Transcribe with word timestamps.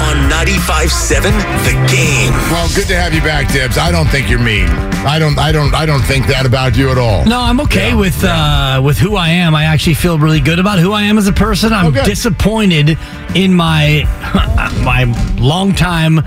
on 0.00 0.16
95.7 0.30 1.22
The 1.64 1.72
Game. 1.92 2.32
Well, 2.50 2.68
good 2.74 2.86
to 2.88 2.96
have 2.96 3.12
you 3.14 3.20
back, 3.20 3.52
Dibs. 3.52 3.76
I 3.78 3.90
don't 3.92 4.06
think 4.08 4.28
you're 4.30 4.38
mean. 4.38 4.68
I 5.06 5.18
don't. 5.18 5.38
I 5.38 5.52
don't. 5.52 5.74
I 5.74 5.86
don't 5.86 6.02
think 6.02 6.26
that 6.26 6.44
about 6.46 6.76
you 6.76 6.90
at 6.90 6.98
all. 6.98 7.24
No, 7.24 7.40
I'm 7.40 7.60
okay 7.60 7.94
with 7.94 8.22
uh, 8.24 8.80
with 8.84 8.98
who 8.98 9.16
I 9.16 9.28
am. 9.30 9.54
I 9.54 9.64
actually 9.64 9.94
feel 9.94 10.18
really 10.18 10.40
good 10.40 10.58
about 10.58 10.78
who 10.78 10.92
I 10.92 11.02
am 11.02 11.18
as 11.18 11.28
a 11.28 11.32
person. 11.32 11.72
I'm 11.72 11.86
Okay. 11.86 12.04
disappointed 12.04 12.98
in 13.34 13.54
my 13.54 14.04
my 14.84 15.04
longtime, 15.38 16.20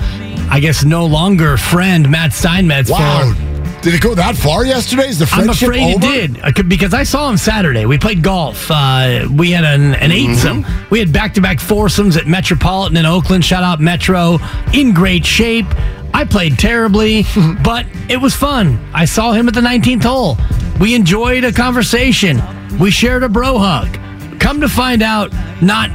I 0.49 0.59
guess 0.61 0.83
no 0.85 1.05
longer 1.05 1.57
friend 1.57 2.09
Matt 2.09 2.33
Steinmetz. 2.33 2.89
Wow. 2.89 3.33
For, 3.33 3.50
Did 3.81 3.95
it 3.95 4.01
go 4.01 4.13
that 4.13 4.35
far 4.35 4.63
yesterday? 4.63 5.07
Is 5.07 5.17
the 5.17 5.25
friendship 5.25 5.69
I'm 5.69 5.73
afraid 5.73 5.95
over? 5.95 6.05
it 6.05 6.33
did 6.33 6.59
uh, 6.59 6.63
because 6.63 6.93
I 6.93 7.01
saw 7.01 7.27
him 7.29 7.37
Saturday. 7.37 7.87
We 7.87 7.97
played 7.97 8.21
golf. 8.21 8.69
Uh, 8.69 9.27
we 9.35 9.49
had 9.49 9.63
an, 9.63 9.95
an 9.95 10.11
eightsome. 10.11 10.65
We 10.91 10.99
had 10.99 11.11
back 11.11 11.33
to 11.33 11.41
back 11.41 11.59
foursomes 11.59 12.15
at 12.15 12.27
Metropolitan 12.27 12.95
in 12.97 13.07
Oakland. 13.07 13.43
Shout 13.43 13.63
out 13.63 13.79
Metro. 13.79 14.37
In 14.73 14.93
great 14.93 15.25
shape. 15.25 15.65
I 16.13 16.25
played 16.25 16.59
terribly, 16.59 17.23
but 17.63 17.87
it 18.07 18.17
was 18.17 18.35
fun. 18.35 18.79
I 18.93 19.05
saw 19.05 19.31
him 19.31 19.47
at 19.47 19.55
the 19.55 19.61
19th 19.61 20.03
hole. 20.03 20.37
We 20.79 20.93
enjoyed 20.93 21.43
a 21.43 21.51
conversation. 21.51 22.39
We 22.77 22.91
shared 22.91 23.23
a 23.23 23.29
bro 23.29 23.57
hug. 23.57 23.97
Come 24.39 24.61
to 24.61 24.69
find 24.69 25.01
out, 25.01 25.33
not 25.61 25.89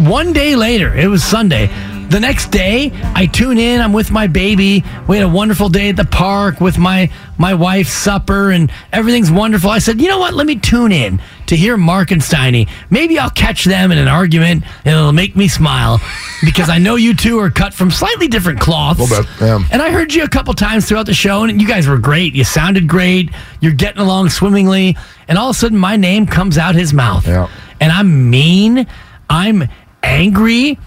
one 0.00 0.32
day 0.32 0.56
later, 0.56 0.96
it 0.96 1.08
was 1.08 1.22
Sunday. 1.22 1.68
The 2.12 2.20
next 2.20 2.50
day, 2.50 2.90
I 3.14 3.24
tune 3.24 3.56
in. 3.56 3.80
I'm 3.80 3.94
with 3.94 4.10
my 4.10 4.26
baby. 4.26 4.84
We 5.08 5.16
had 5.16 5.24
a 5.24 5.28
wonderful 5.30 5.70
day 5.70 5.88
at 5.88 5.96
the 5.96 6.04
park 6.04 6.60
with 6.60 6.76
my 6.76 7.10
my 7.38 7.54
wife's 7.54 7.90
supper, 7.94 8.50
and 8.50 8.70
everything's 8.92 9.30
wonderful. 9.30 9.70
I 9.70 9.78
said, 9.78 9.98
you 9.98 10.08
know 10.08 10.18
what? 10.18 10.34
Let 10.34 10.46
me 10.46 10.56
tune 10.56 10.92
in 10.92 11.22
to 11.46 11.56
hear 11.56 11.78
Mark 11.78 12.10
and 12.10 12.20
Steiny. 12.20 12.68
Maybe 12.90 13.18
I'll 13.18 13.30
catch 13.30 13.64
them 13.64 13.90
in 13.92 13.96
an 13.96 14.08
argument, 14.08 14.62
and 14.84 14.94
it'll 14.94 15.12
make 15.12 15.36
me 15.36 15.48
smile 15.48 16.02
because 16.44 16.68
I 16.68 16.76
know 16.76 16.96
you 16.96 17.14
two 17.14 17.38
are 17.38 17.50
cut 17.50 17.72
from 17.72 17.90
slightly 17.90 18.28
different 18.28 18.60
cloths. 18.60 19.00
A 19.00 19.04
Little 19.04 19.22
bit, 19.24 19.30
yeah. 19.40 19.64
And 19.72 19.80
I 19.80 19.90
heard 19.90 20.12
you 20.12 20.22
a 20.22 20.28
couple 20.28 20.52
times 20.52 20.84
throughout 20.86 21.06
the 21.06 21.14
show, 21.14 21.44
and 21.44 21.62
you 21.62 21.66
guys 21.66 21.88
were 21.88 21.96
great. 21.96 22.34
You 22.34 22.44
sounded 22.44 22.88
great. 22.88 23.30
You're 23.60 23.72
getting 23.72 24.02
along 24.02 24.28
swimmingly, 24.28 24.98
and 25.28 25.38
all 25.38 25.48
of 25.48 25.56
a 25.56 25.58
sudden, 25.58 25.78
my 25.78 25.96
name 25.96 26.26
comes 26.26 26.58
out 26.58 26.74
his 26.74 26.92
mouth, 26.92 27.26
Yeah. 27.26 27.48
and 27.80 27.90
I'm 27.90 28.28
mean. 28.28 28.86
I'm 29.30 29.66
angry. 30.02 30.78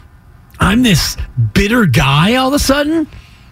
I'm 0.59 0.83
this 0.83 1.17
bitter 1.53 1.85
guy 1.85 2.35
all 2.35 2.47
of 2.49 2.53
a 2.53 2.59
sudden. 2.59 3.07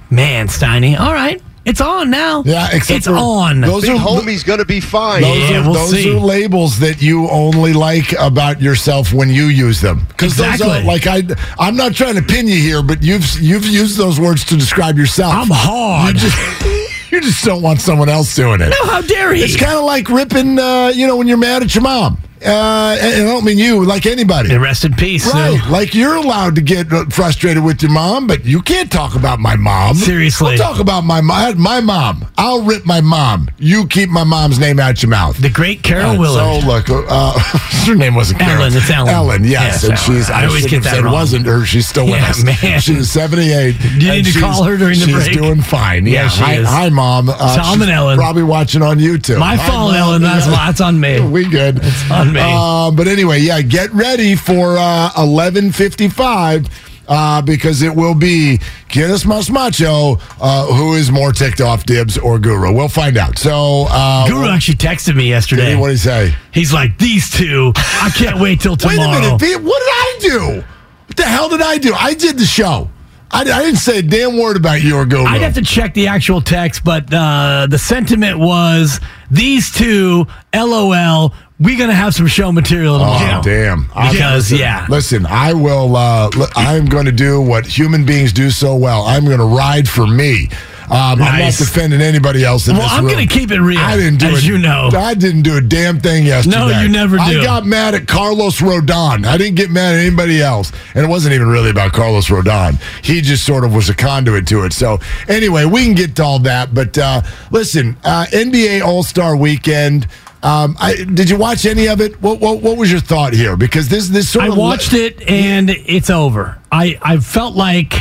Man, 0.10 0.48
Steiny. 0.48 1.00
All 1.00 1.14
right. 1.14 1.42
It's 1.66 1.80
on 1.80 2.10
now. 2.10 2.44
Yeah, 2.46 2.68
except 2.74 2.98
it's 2.98 3.08
for 3.08 3.16
on. 3.16 3.62
those 3.62 3.84
Big 3.84 3.92
are- 3.92 3.98
homie's 3.98 4.44
going 4.44 4.60
to 4.60 4.66
be 4.66 4.82
fine. 4.82 5.22
Those, 5.22 5.50
Yeah, 5.50 5.60
are, 5.60 5.64
we'll 5.64 5.74
those 5.76 5.92
see. 5.92 6.12
are 6.14 6.20
labels 6.20 6.80
that 6.80 7.02
you 7.02 7.30
only 7.30 7.72
like 7.72 8.12
about 8.20 8.62
yourself 8.62 9.14
when 9.14 9.30
you 9.30 9.46
use 9.46 9.80
them. 9.80 10.06
Because 10.10 10.36
those 10.36 10.56
Exactly. 10.56 10.80
are 10.82 10.84
like 10.84 11.08
I, 11.08 11.24
I'm 11.58 11.78
not 11.78 11.94
trying 11.96 12.16
to 12.16 12.22
pin 12.22 12.50
you 12.50 12.60
here, 12.60 12.84
but 12.84 13.02
you've 13.02 13.40
you've 13.40 13.66
used 13.66 13.98
those 13.98 14.20
words 14.20 14.44
to 14.46 14.58
describe 14.58 14.98
yourself. 14.98 15.34
I'm 15.34 15.48
hard. 15.50 16.16
You 16.16 16.20
just, 16.20 16.66
you 17.14 17.22
just 17.22 17.46
don't 17.46 17.62
want 17.62 17.80
someone 17.80 18.10
else 18.10 18.36
doing 18.36 18.60
it. 18.60 18.68
no, 18.70 18.86
how 18.88 19.00
dare 19.02 19.34
he? 19.34 19.42
It's 19.44 19.56
kind 19.56 19.78
of 19.78 19.86
like 19.86 20.10
ripping, 20.10 20.60
uh, 20.60 20.92
you 20.94 21.08
know, 21.08 21.16
when 21.16 21.28
you're 21.30 21.38
mad 21.38 21.64
at 21.64 21.74
your 21.74 21.84
mom. 21.84 22.18
Uh, 22.46 22.98
and 23.00 23.24
I 23.24 23.32
don't 23.32 23.46
mean 23.46 23.58
you, 23.58 23.86
like 23.86 24.06
anybody. 24.06 24.52
And 24.52 24.62
rest 24.62 24.86
in 24.86 24.94
peace. 24.94 25.26
Right. 25.34 25.60
Like 25.70 25.94
you're 25.94 26.16
allowed 26.16 26.56
to 26.56 26.62
get 26.62 26.92
uh, 26.92 27.06
frustrated 27.06 27.64
with 27.64 27.82
your 27.82 27.92
mom, 27.92 28.28
but 28.28 28.46
you 28.46 28.62
can't 28.62 28.92
talk 28.92 29.16
about 29.16 29.40
my 29.40 29.56
mom. 29.56 29.96
Seriously. 29.96 30.52
I'll 30.54 30.58
talk 30.58 30.80
about 30.80 31.02
my 31.06 31.22
mom. 31.22 31.58
My 31.60 31.80
mom. 31.80 32.26
I'll 32.38 32.64
rip 32.64 32.86
my 32.86 33.00
mom. 33.02 33.50
You 33.60 33.86
keep 33.88 34.10
my 34.10 34.24
mom's 34.24 34.58
name 34.60 34.80
out 34.80 35.04
your 35.04 35.10
mouth. 35.12 35.38
The 35.38 35.50
great 35.50 35.84
Carol 35.84 36.18
Willard. 36.18 36.62
So 36.62 36.68
look, 36.68 36.90
uh, 36.90 37.34
her 37.86 37.96
name 37.96 38.16
wasn't 38.16 38.40
Carol. 38.40 38.64
Ellen, 38.64 38.76
it's 38.76 38.90
Ellen. 38.90 39.10
Ellen, 39.14 39.44
yes, 39.44 39.84
Yes, 39.84 39.84
and 39.84 40.00
she's. 40.00 40.30
I 40.30 40.46
always 40.48 40.62
should 40.64 40.72
get 40.72 40.84
that 40.86 41.04
wrong. 41.04 41.14
wasn't 41.14 41.46
her. 41.46 41.64
She's 41.66 41.88
still 41.88 42.06
with 42.06 42.16
Yeah, 42.16 42.30
us. 42.30 42.44
man. 42.44 42.80
She's 42.82 43.12
seventy-eight. 43.12 43.80
You 43.98 44.12
need 44.12 44.26
to 44.26 44.40
call 44.40 44.64
her 44.64 44.78
during 44.78 44.98
the 45.00 45.06
she's 45.06 45.14
break. 45.14 45.28
She's 45.28 45.38
doing 45.38 45.62
fine. 45.62 46.06
Yeah, 46.08 46.24
Yeah, 46.24 46.28
she 46.30 46.42
hi, 46.42 46.54
is. 46.56 46.68
hi, 46.68 46.90
mom. 46.90 47.30
Uh, 47.30 47.56
Tom 47.56 47.82
and 47.82 47.92
Ellen. 47.92 48.18
probably 48.18 48.44
watching 48.44 48.82
on 48.82 48.98
YouTube. 48.98 49.38
My 49.40 49.56
Hi, 49.56 49.68
fault, 49.70 49.92
Mom. 49.92 49.96
Ellen. 49.96 50.22
That's, 50.24 50.46
Yeah. 50.48 50.52
that's 50.66 50.82
on 50.82 51.00
me. 51.00 51.20
We 51.22 51.48
good. 51.48 51.80
It's 51.84 52.12
on 52.12 52.34
me. 52.34 52.40
Uh, 52.42 52.90
but 52.92 53.08
anyway, 53.08 53.40
yeah, 53.40 53.62
get 53.62 53.92
ready 53.94 54.36
for 54.36 54.76
uh, 54.78 55.12
eleven 55.18 55.72
fifty-five. 55.72 56.68
Uh, 57.08 57.42
because 57.42 57.82
it 57.82 57.94
will 57.94 58.16
be 58.16 58.60
Quien 58.90 59.12
Es 59.12 59.26
Mas 59.26 59.50
Macho, 59.50 60.18
uh, 60.40 60.66
who 60.68 60.94
is 60.94 61.12
more 61.12 61.34
ticked 61.34 61.60
off, 61.60 61.86
Dibs 61.86 62.18
or 62.18 62.40
Guru. 62.40 62.72
We'll 62.74 62.88
find 62.88 63.18
out. 63.18 63.38
So, 63.38 63.88
uh, 63.90 64.26
Guru 64.28 64.48
actually 64.48 64.78
texted 64.78 65.14
me 65.16 65.28
yesterday. 65.28 65.76
what 65.76 65.88
did 65.88 65.94
he 65.94 65.98
say? 65.98 66.36
He's 66.52 66.72
like, 66.72 66.98
these 66.98 67.30
two, 67.30 67.74
I 67.76 68.10
can't 68.16 68.40
wait 68.40 68.62
till 68.62 68.78
tomorrow. 68.78 68.98
Wait 69.12 69.18
a 69.18 69.38
minute. 69.38 69.64
What 69.64 69.80
did 69.80 69.90
I 69.90 70.18
do? 70.22 70.64
What 71.08 71.18
the 71.18 71.24
hell 71.24 71.50
did 71.50 71.62
I 71.62 71.78
do? 71.78 71.94
I 71.94 72.14
did 72.14 72.38
the 72.38 72.46
show. 72.46 72.90
I, 73.32 73.42
I 73.42 73.64
didn't 73.64 73.78
say 73.78 74.00
a 74.00 74.02
damn 74.04 74.38
word 74.38 74.56
about 74.58 74.82
you 74.84 74.96
or 74.96 75.06
Guru. 75.06 75.26
I'd 75.26 75.42
have 75.42 75.56
to 75.56 75.62
check 75.64 75.94
the 75.96 76.08
actual 76.08 76.40
text, 76.40 76.84
but 76.84 77.12
uh, 77.14 77.68
the 77.70 77.80
sentiment 77.80 78.38
was 78.40 79.00
these 79.32 79.72
two, 79.72 80.28
LOL, 80.56 81.34
we're 81.64 81.78
going 81.78 81.90
to 81.90 81.96
have 81.96 82.14
some 82.14 82.28
show 82.28 82.52
material 82.52 82.96
Oh, 82.96 83.00
tomorrow. 83.20 83.42
damn. 83.42 83.84
Because, 83.88 84.52
listen, 84.52 84.58
yeah. 84.58 84.86
Listen, 84.90 85.26
I 85.26 85.54
will, 85.54 85.96
uh, 85.96 86.30
li- 86.36 86.48
I'm 86.56 86.86
going 86.86 87.06
to 87.06 87.12
do 87.12 87.42
what 87.42 87.66
human 87.66 88.06
beings 88.06 88.34
do 88.34 88.50
so 88.52 88.76
well. 88.76 89.04
I'm 89.04 89.26
going 89.26 89.40
to 89.40 89.46
ride 89.46 89.88
for 89.88 90.06
me. 90.06 90.50
Um, 90.90 91.22
I'm 91.24 91.40
not 91.40 91.54
defending 91.54 92.02
anybody 92.02 92.44
else 92.44 92.68
in 92.68 92.74
Well, 92.76 92.84
this 92.84 92.92
I'm 92.92 93.06
room. 93.06 93.14
gonna 93.14 93.26
keep 93.26 93.52
it 93.52 93.62
real, 93.62 93.80
I 93.80 93.96
didn't 93.96 94.20
do 94.20 94.28
as 94.28 94.44
it. 94.44 94.48
you 94.48 94.58
know. 94.58 94.90
I 94.94 95.14
didn't 95.14 95.44
do 95.44 95.56
a 95.56 95.62
damn 95.62 96.00
thing 96.02 96.26
yesterday. 96.26 96.58
No, 96.58 96.82
you 96.82 96.90
never 96.90 97.16
did. 97.18 97.40
I 97.40 97.44
got 97.44 97.66
mad 97.66 97.96
at 97.96 98.06
Carlos 98.06 98.60
Rodon. 98.60 99.26
I 99.26 99.38
didn't 99.38 99.56
get 99.56 99.72
mad 99.72 99.96
at 99.96 100.02
anybody 100.02 100.42
else, 100.42 100.74
and 100.94 101.04
it 101.06 101.08
wasn't 101.08 101.34
even 101.36 101.48
really 101.48 101.70
about 101.70 101.94
Carlos 101.94 102.28
Rodon. 102.28 102.80
He 103.04 103.22
just 103.22 103.46
sort 103.46 103.64
of 103.64 103.74
was 103.74 103.88
a 103.90 103.96
conduit 103.96 104.46
to 104.50 104.66
it. 104.66 104.74
So 104.74 105.00
anyway, 105.30 105.64
we 105.64 105.86
can 105.86 105.96
get 105.96 106.18
to 106.18 106.24
all 106.24 106.40
that. 106.40 106.74
But 106.76 106.96
uh, 106.98 107.22
listen, 107.50 107.96
uh, 108.04 108.26
NBA 108.32 108.84
All 108.86 109.04
Star 109.04 109.38
Weekend. 109.38 110.06
Um, 110.44 110.76
I, 110.78 111.06
did 111.06 111.30
you 111.30 111.38
watch 111.38 111.66
any 111.66 111.88
of 111.88 112.02
it? 112.02 112.22
What, 112.22 112.42
what, 112.42 112.62
what 112.62 112.78
was 112.78 112.92
your 112.92 113.00
thought 113.00 113.32
here? 113.32 113.56
Because 113.56 113.88
this 113.88 114.10
this 114.10 114.30
sort 114.30 114.44
of 114.44 114.52
I 114.52 114.54
of 114.54 114.60
watched 114.60 114.94
it 114.94 115.22
and 115.28 115.70
it's 115.70 116.10
over. 116.10 116.60
I, 116.70 117.00
I 117.02 117.18
felt 117.18 117.56
like 117.56 117.96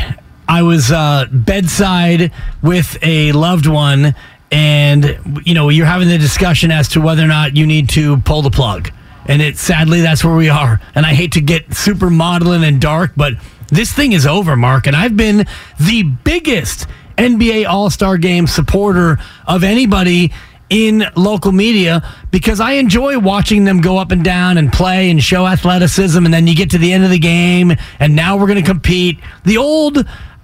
I 0.49 0.63
was 0.63 0.91
uh, 0.91 1.27
bedside 1.31 2.33
with 2.61 2.99
a 3.01 3.31
loved 3.31 3.67
one, 3.67 4.17
and 4.51 5.41
you 5.45 5.55
know 5.55 5.69
you're 5.69 5.87
having 5.87 6.09
the 6.09 6.19
discussion 6.19 6.73
as 6.73 6.89
to 6.89 7.01
whether 7.01 7.23
or 7.23 7.29
not 7.29 7.57
you 7.57 7.65
need 7.65 7.89
to 7.91 8.17
pull 8.19 8.43
the 8.43 8.51
plug. 8.51 8.91
And 9.27 9.41
it 9.41 9.57
sadly 9.57 10.01
that's 10.01 10.25
where 10.25 10.35
we 10.35 10.49
are. 10.49 10.81
And 10.97 11.07
I 11.07 11.15
hate 11.15 11.33
to 11.33 11.41
get 11.41 11.73
super 11.75 12.11
maudlin 12.11 12.65
and 12.65 12.81
dark, 12.81 13.13
but 13.17 13.35
this 13.69 13.93
thing 13.93 14.11
is 14.11 14.27
over, 14.27 14.57
Mark. 14.57 14.89
And 14.89 14.97
I've 14.97 15.17
been 15.17 15.47
the 15.79 16.03
biggest 16.03 16.89
NBA 17.17 17.67
All 17.69 17.89
Star 17.89 18.19
Game 18.19 18.49
supporter 18.49 19.19
of 19.47 19.63
anybody 19.63 20.33
in 20.73 21.05
local 21.17 21.53
media 21.53 22.03
because 22.31 22.59
I 22.59 22.73
enjoy 22.73 23.19
watching 23.19 23.65
them 23.65 23.83
go 23.83 23.99
up 23.99 24.11
and 24.11 24.25
down 24.25 24.57
and 24.57 24.73
play 24.73 25.11
and 25.11 25.23
show 25.23 25.47
athleticism. 25.47 26.25
And 26.25 26.33
then 26.33 26.47
you 26.47 26.57
get 26.57 26.71
to 26.71 26.79
the 26.79 26.93
end 26.95 27.05
of 27.05 27.11
the 27.11 27.19
game, 27.19 27.77
and 28.01 28.17
now 28.17 28.39
we're 28.39 28.47
going 28.47 28.63
to 28.63 28.69
compete. 28.69 29.21
The 29.45 29.59
old 29.59 29.99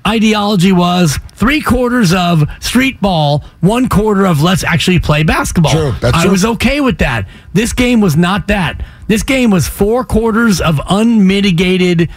ideology 0.06 0.71
was 0.71 1.19
three 1.33 1.62
quarters 1.62 2.12
of 2.12 2.44
street 2.61 3.00
ball, 3.00 3.43
one 3.61 3.88
quarter 3.88 4.26
of 4.26 4.43
let's 4.43 4.64
actually 4.64 4.99
play 4.99 5.23
basketball. 5.23 5.73
True, 5.73 5.94
I 6.03 6.23
true. 6.23 6.31
was 6.31 6.44
okay 6.44 6.82
with 6.82 6.99
that. 6.99 7.26
This 7.55 7.73
game 7.73 8.03
was 8.03 8.14
not 8.14 8.49
that. 8.49 8.85
This 9.06 9.23
game 9.23 9.50
was 9.50 9.67
four 9.67 10.05
quarters 10.05 10.61
of 10.61 10.79
unmitigated 10.91 12.11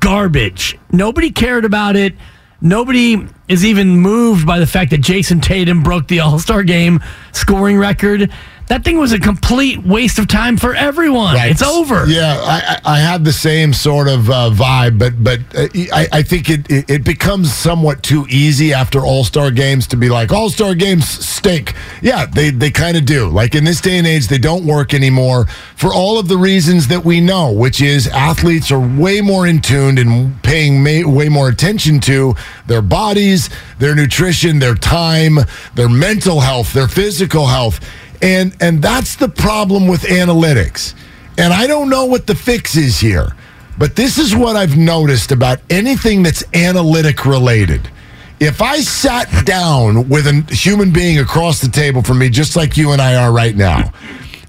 garbage. 0.00 0.78
Nobody 0.90 1.30
cared 1.30 1.66
about 1.66 1.96
it. 1.96 2.14
Nobody 2.62 3.28
is 3.48 3.64
even 3.64 3.96
moved 3.96 4.46
by 4.46 4.58
the 4.58 4.66
fact 4.66 4.90
that 4.90 5.00
Jayson 5.00 5.40
Tatum 5.40 5.82
broke 5.82 6.06
the 6.08 6.20
All 6.20 6.38
Star 6.38 6.62
game 6.62 7.00
scoring 7.32 7.78
record. 7.78 8.30
That 8.66 8.84
thing 8.84 8.98
was 8.98 9.12
a 9.12 9.18
complete 9.18 9.82
waste 9.82 10.18
of 10.18 10.28
time 10.28 10.58
for 10.58 10.74
everyone. 10.74 11.34
Right. 11.34 11.50
It's 11.50 11.62
over. 11.62 12.06
Yeah, 12.06 12.38
I, 12.42 12.78
I 12.84 12.98
have 12.98 13.24
the 13.24 13.32
same 13.32 13.72
sort 13.72 14.08
of 14.08 14.28
uh, 14.28 14.50
vibe, 14.52 14.98
but 14.98 15.24
but 15.24 15.40
uh, 15.56 15.68
I, 15.90 16.08
I 16.12 16.22
think 16.22 16.50
it, 16.50 16.70
it 16.70 16.90
it 16.90 17.04
becomes 17.04 17.52
somewhat 17.54 18.02
too 18.02 18.26
easy 18.28 18.74
after 18.74 19.00
All 19.00 19.24
Star 19.24 19.50
games 19.50 19.86
to 19.88 19.96
be 19.96 20.10
like 20.10 20.32
All 20.32 20.50
Star 20.50 20.74
games 20.74 21.08
stink. 21.08 21.72
Yeah, 22.02 22.26
they 22.26 22.50
they 22.50 22.70
kind 22.70 22.98
of 22.98 23.06
do. 23.06 23.28
Like 23.28 23.54
in 23.54 23.64
this 23.64 23.80
day 23.80 23.96
and 23.96 24.06
age, 24.06 24.28
they 24.28 24.36
don't 24.36 24.66
work 24.66 24.92
anymore 24.92 25.46
for 25.74 25.94
all 25.94 26.18
of 26.18 26.28
the 26.28 26.36
reasons 26.36 26.88
that 26.88 27.04
we 27.06 27.22
know, 27.22 27.50
which 27.50 27.80
is 27.80 28.06
athletes 28.08 28.70
are 28.70 28.80
way 28.80 29.22
more 29.22 29.46
in 29.46 29.62
tuned 29.62 29.98
and 29.98 30.42
paying 30.42 30.82
may, 30.82 31.04
way 31.04 31.30
more 31.30 31.48
attention 31.48 32.00
to 32.00 32.34
their 32.66 32.82
bodies 32.82 33.37
their 33.78 33.94
nutrition, 33.94 34.58
their 34.58 34.74
time, 34.74 35.38
their 35.74 35.88
mental 35.88 36.40
health, 36.40 36.72
their 36.72 36.88
physical 36.88 37.46
health. 37.46 37.80
And 38.20 38.56
and 38.60 38.82
that's 38.82 39.16
the 39.16 39.28
problem 39.28 39.86
with 39.86 40.02
analytics. 40.02 40.94
And 41.36 41.52
I 41.52 41.66
don't 41.66 41.88
know 41.88 42.06
what 42.06 42.26
the 42.26 42.34
fix 42.34 42.76
is 42.76 42.98
here. 42.98 43.34
But 43.78 43.94
this 43.94 44.18
is 44.18 44.34
what 44.34 44.56
I've 44.56 44.76
noticed 44.76 45.30
about 45.30 45.60
anything 45.70 46.24
that's 46.24 46.42
analytic 46.52 47.24
related. 47.24 47.88
If 48.40 48.60
I 48.60 48.80
sat 48.80 49.46
down 49.46 50.08
with 50.08 50.26
a 50.26 50.44
human 50.52 50.92
being 50.92 51.18
across 51.18 51.60
the 51.60 51.68
table 51.68 52.02
from 52.02 52.18
me, 52.18 52.28
just 52.28 52.56
like 52.56 52.76
you 52.76 52.90
and 52.90 53.00
I 53.00 53.14
are 53.14 53.32
right 53.32 53.54
now, 53.54 53.92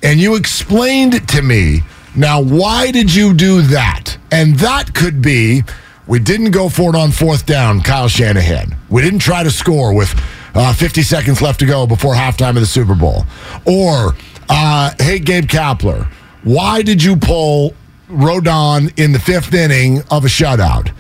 and 0.02 0.20
you 0.20 0.36
explained 0.36 1.28
to 1.30 1.42
me, 1.42 1.82
now, 2.16 2.42
why 2.42 2.92
did 2.92 3.14
you 3.14 3.34
do 3.34 3.62
that? 3.64 4.18
And 4.32 4.56
that 4.60 4.94
could 4.94 5.22
be 5.22 5.64
we 6.10 6.18
didn't 6.18 6.50
go 6.50 6.70
for 6.70 6.90
it 6.90 6.98
on 6.98 7.12
fourth 7.12 7.46
down, 7.46 7.82
Kyle 7.82 8.08
Shanahan. 8.08 8.76
We 8.90 9.04
didn't 9.04 9.20
try 9.20 9.44
to 9.44 9.52
score 9.52 9.94
with 9.94 10.12
uh, 10.56 10.74
50 10.74 11.04
seconds 11.04 11.40
left 11.40 11.60
to 11.60 11.68
go 11.68 11.86
before 11.86 12.16
halftime 12.16 12.50
of 12.50 12.62
the 12.62 12.66
Super 12.66 12.96
Bowl. 12.96 13.26
Or, 13.68 14.16
uh, 14.50 14.92
hey, 14.98 15.20
Gabe 15.20 15.46
Kapler, 15.46 16.08
why 16.44 16.82
did 16.82 17.04
you 17.04 17.16
pull 17.16 17.76
Rodon 18.10 18.92
in 19.00 19.12
the 19.12 19.20
fifth 19.20 19.54
inning 19.54 20.02
of 20.10 20.26
a 20.26 20.28
shutout? 20.28 20.92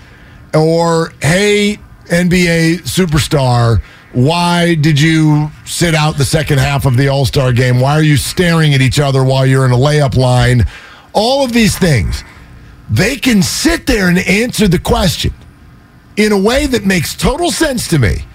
Or, 0.53 1.11
hey, 1.23 1.79
NBA 2.05 2.81
superstar, 2.81 3.81
why 4.13 4.75
did 4.75 5.01
you 5.01 5.49
sit 5.65 5.95
out 5.95 6.17
the 6.17 6.25
second 6.25 6.59
half 6.59 6.85
of 6.85 6.97
the 6.97 7.07
All 7.07 7.25
Star 7.25 7.51
game? 7.51 7.79
Why 7.79 7.93
are 7.93 8.03
you 8.03 8.15
staring 8.15 8.75
at 8.75 8.81
each 8.81 8.99
other 8.99 9.23
while 9.23 9.47
you're 9.47 9.65
in 9.65 9.71
a 9.71 9.77
layup 9.77 10.15
line? 10.15 10.65
All 11.13 11.43
of 11.43 11.51
these 11.51 11.75
things. 11.79 12.23
They 12.89 13.17
can 13.17 13.43
sit 13.43 13.85
there 13.85 14.09
and 14.09 14.17
answer 14.17 14.67
the 14.67 14.79
question 14.79 15.33
in 16.17 16.31
a 16.31 16.37
way 16.39 16.65
that 16.67 16.85
makes 16.85 17.15
total 17.15 17.51
sense 17.51 17.87
to 17.89 17.99
me. 17.99 18.25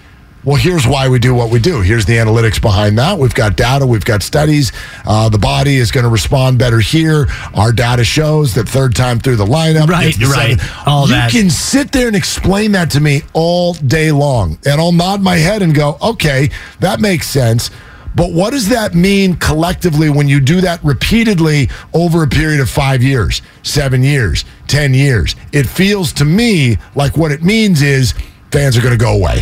Well, 0.45 0.57
here's 0.57 0.85
why 0.85 1.09
we 1.09 1.17
do 1.17 1.33
what 1.33 1.49
we 1.49 1.57
do. 1.57 1.81
Here's 1.81 2.05
the 2.05 2.13
analytics 2.17 2.61
behind 2.61 2.99
that. 2.99 3.17
We've 3.17 3.33
got 3.33 3.55
data, 3.57 3.85
we've 3.87 4.05
got 4.05 4.21
studies. 4.21 4.71
Uh, 5.03 5.27
the 5.27 5.39
body 5.39 5.77
is 5.77 5.91
going 5.91 6.03
to 6.03 6.09
respond 6.09 6.59
better 6.59 6.79
here. 6.79 7.25
Our 7.55 7.71
data 7.71 8.03
shows 8.03 8.53
that 8.53 8.69
third 8.69 8.95
time 8.95 9.17
through 9.17 9.37
the 9.37 9.45
lineup, 9.45 9.87
Right, 9.87 10.15
right. 10.19 10.59
seven. 10.59 10.65
All 10.85 11.07
you 11.07 11.13
that. 11.15 11.31
can 11.31 11.49
sit 11.49 11.91
there 11.91 12.05
and 12.05 12.15
explain 12.15 12.73
that 12.73 12.91
to 12.91 12.99
me 12.99 13.23
all 13.33 13.73
day 13.73 14.11
long, 14.11 14.59
and 14.67 14.79
I'll 14.79 14.91
nod 14.91 15.19
my 15.21 15.37
head 15.37 15.63
and 15.63 15.73
go, 15.73 15.97
"Okay, 15.99 16.51
that 16.79 16.99
makes 16.99 17.27
sense." 17.27 17.71
But 18.15 18.31
what 18.31 18.51
does 18.51 18.69
that 18.69 18.93
mean 18.95 19.35
collectively 19.35 20.09
when 20.09 20.27
you 20.29 20.39
do 20.39 20.61
that 20.61 20.83
repeatedly 20.83 21.69
over 21.93 22.23
a 22.23 22.27
period 22.27 22.61
of 22.61 22.69
five 22.69 23.03
years, 23.03 23.41
seven 23.63 24.03
years, 24.03 24.45
10 24.67 24.93
years? 24.93 25.35
It 25.51 25.65
feels 25.67 26.13
to 26.13 26.25
me 26.25 26.77
like 26.95 27.17
what 27.17 27.31
it 27.31 27.43
means 27.43 27.81
is 27.81 28.13
fans 28.51 28.77
are 28.77 28.81
going 28.81 28.97
to 28.97 29.03
go 29.03 29.13
away 29.13 29.41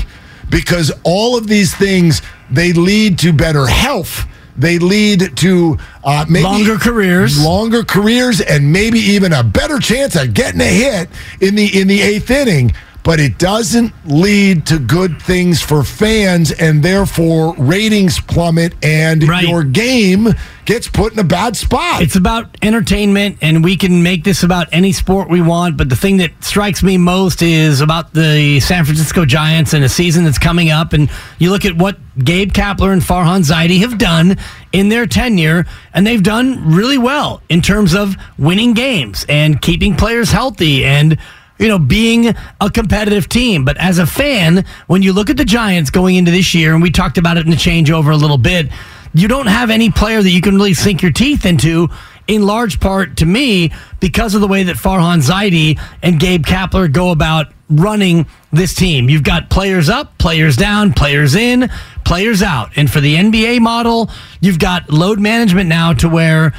because 0.50 0.92
all 1.04 1.38
of 1.38 1.48
these 1.48 1.76
things, 1.76 2.22
they 2.50 2.74
lead 2.74 3.20
to 3.20 3.32
better 3.32 3.68
health. 3.68 4.26
They 4.56 4.78
lead 4.78 5.36
to 5.38 5.78
uh, 6.04 6.26
maybe 6.30 6.44
Longer 6.44 6.78
careers. 6.78 7.44
longer 7.44 7.84
careers, 7.84 8.40
and 8.40 8.72
maybe 8.72 9.00
even 9.00 9.34
a 9.34 9.44
better 9.44 9.80
chance 9.80 10.16
of 10.16 10.34
getting 10.36 10.62
a 10.62 10.66
hit 10.66 11.10
in 11.42 11.56
the 11.56 11.80
in 11.82 11.88
the 11.88 12.02
eighth 12.02 12.30
inning. 12.30 12.72
But 13.04 13.20
it 13.20 13.38
doesn't 13.38 13.92
lead 14.06 14.66
to 14.68 14.80
good 14.80 15.22
things 15.22 15.62
for 15.62 15.84
fans, 15.84 16.52
and 16.52 16.82
therefore 16.82 17.54
ratings 17.58 18.20
plummet, 18.22 18.74
and 18.82 19.28
Right. 19.28 19.46
your 19.46 19.66
game 19.66 20.34
gets 20.64 20.88
put 20.88 21.12
in 21.12 21.20
a 21.20 21.24
bad 21.26 21.58
spot. 21.58 22.02
It's 22.02 22.16
about 22.16 22.56
entertainment, 22.62 23.40
and 23.42 23.62
we 23.62 23.76
can 23.76 24.04
make 24.04 24.24
this 24.24 24.42
about 24.42 24.68
any 24.72 24.94
sport 24.94 25.30
we 25.30 25.42
want. 25.42 25.76
But 25.76 25.90
the 25.90 25.98
thing 25.98 26.16
that 26.18 26.32
strikes 26.40 26.82
me 26.82 26.98
most 26.98 27.42
is 27.42 27.82
about 27.82 28.14
the 28.14 28.62
San 28.62 28.86
Francisco 28.86 29.26
Giants 29.26 29.74
and 29.74 29.84
a 29.84 29.90
season 29.90 30.24
that's 30.24 30.40
coming 30.40 30.70
up. 30.72 30.94
And 30.94 31.10
you 31.40 31.50
look 31.52 31.66
at 31.66 31.76
what 31.76 31.98
Gabe 32.24 32.54
Kapler 32.54 32.94
and 32.94 33.02
Farhan 33.02 33.42
Zaidi 33.44 33.80
have 33.82 33.98
done 33.98 34.38
in 34.72 34.88
their 34.88 35.06
tenure, 35.08 35.66
and 35.94 36.08
they've 36.08 36.24
done 36.24 36.64
really 36.74 36.98
well 36.98 37.42
in 37.50 37.62
terms 37.62 37.94
of 37.94 38.16
winning 38.38 38.74
games 38.74 39.26
and 39.28 39.62
keeping 39.62 39.96
players 39.96 40.32
healthy 40.32 40.86
and 40.86 41.18
you 41.60 41.68
know, 41.68 41.80
being 41.80 42.36
a 42.60 42.70
competitive 42.70 43.30
team. 43.30 43.66
But 43.66 43.78
as 43.78 44.00
a 44.00 44.06
fan, 44.06 44.66
when 44.88 45.02
you 45.02 45.14
look 45.14 45.30
at 45.30 45.38
the 45.38 45.46
Giants 45.46 45.90
going 45.90 46.16
into 46.16 46.32
this 46.32 46.54
year, 46.54 46.74
and 46.74 46.82
we 46.82 46.92
talked 46.92 47.18
about 47.18 47.38
it 47.38 47.46
in 47.46 47.52
the 47.52 47.58
changeover 47.58 48.12
a 48.12 48.18
little 48.18 48.38
bit, 48.38 48.70
you 49.14 49.28
don't 49.28 49.48
have 49.48 49.70
any 49.70 49.92
player 49.92 50.22
that 50.22 50.30
you 50.30 50.42
can 50.42 50.56
really 50.56 50.74
sink 50.74 51.02
your 51.02 51.12
teeth 51.12 51.46
into. 51.46 51.90
In 52.28 52.44
large 52.44 52.80
part, 52.80 53.18
to 53.18 53.26
me, 53.26 53.72
because 54.00 54.34
of 54.34 54.42
the 54.42 54.48
way 54.48 54.64
that 54.64 54.78
Farhan 54.78 55.22
Zaidi 55.22 55.80
and 56.02 56.20
Gabe 56.20 56.46
Kapler 56.46 56.92
go 56.92 57.12
about 57.12 57.48
running 57.70 58.26
this 58.52 58.74
team. 58.74 59.10
You've 59.10 59.24
got 59.24 59.50
players 59.50 59.90
up, 59.90 60.18
players 60.18 60.56
down, 60.56 60.94
players 60.94 61.36
in, 61.36 61.70
players 62.06 62.42
out. 62.42 62.72
And 62.76 62.90
for 62.90 63.02
the 63.02 63.16
NBA 63.16 63.60
model, 63.62 64.10
you've 64.40 64.60
got 64.60 64.90
load 64.90 65.20
management 65.20 65.70
now 65.70 65.94
to 65.94 66.10
where, 66.10 66.54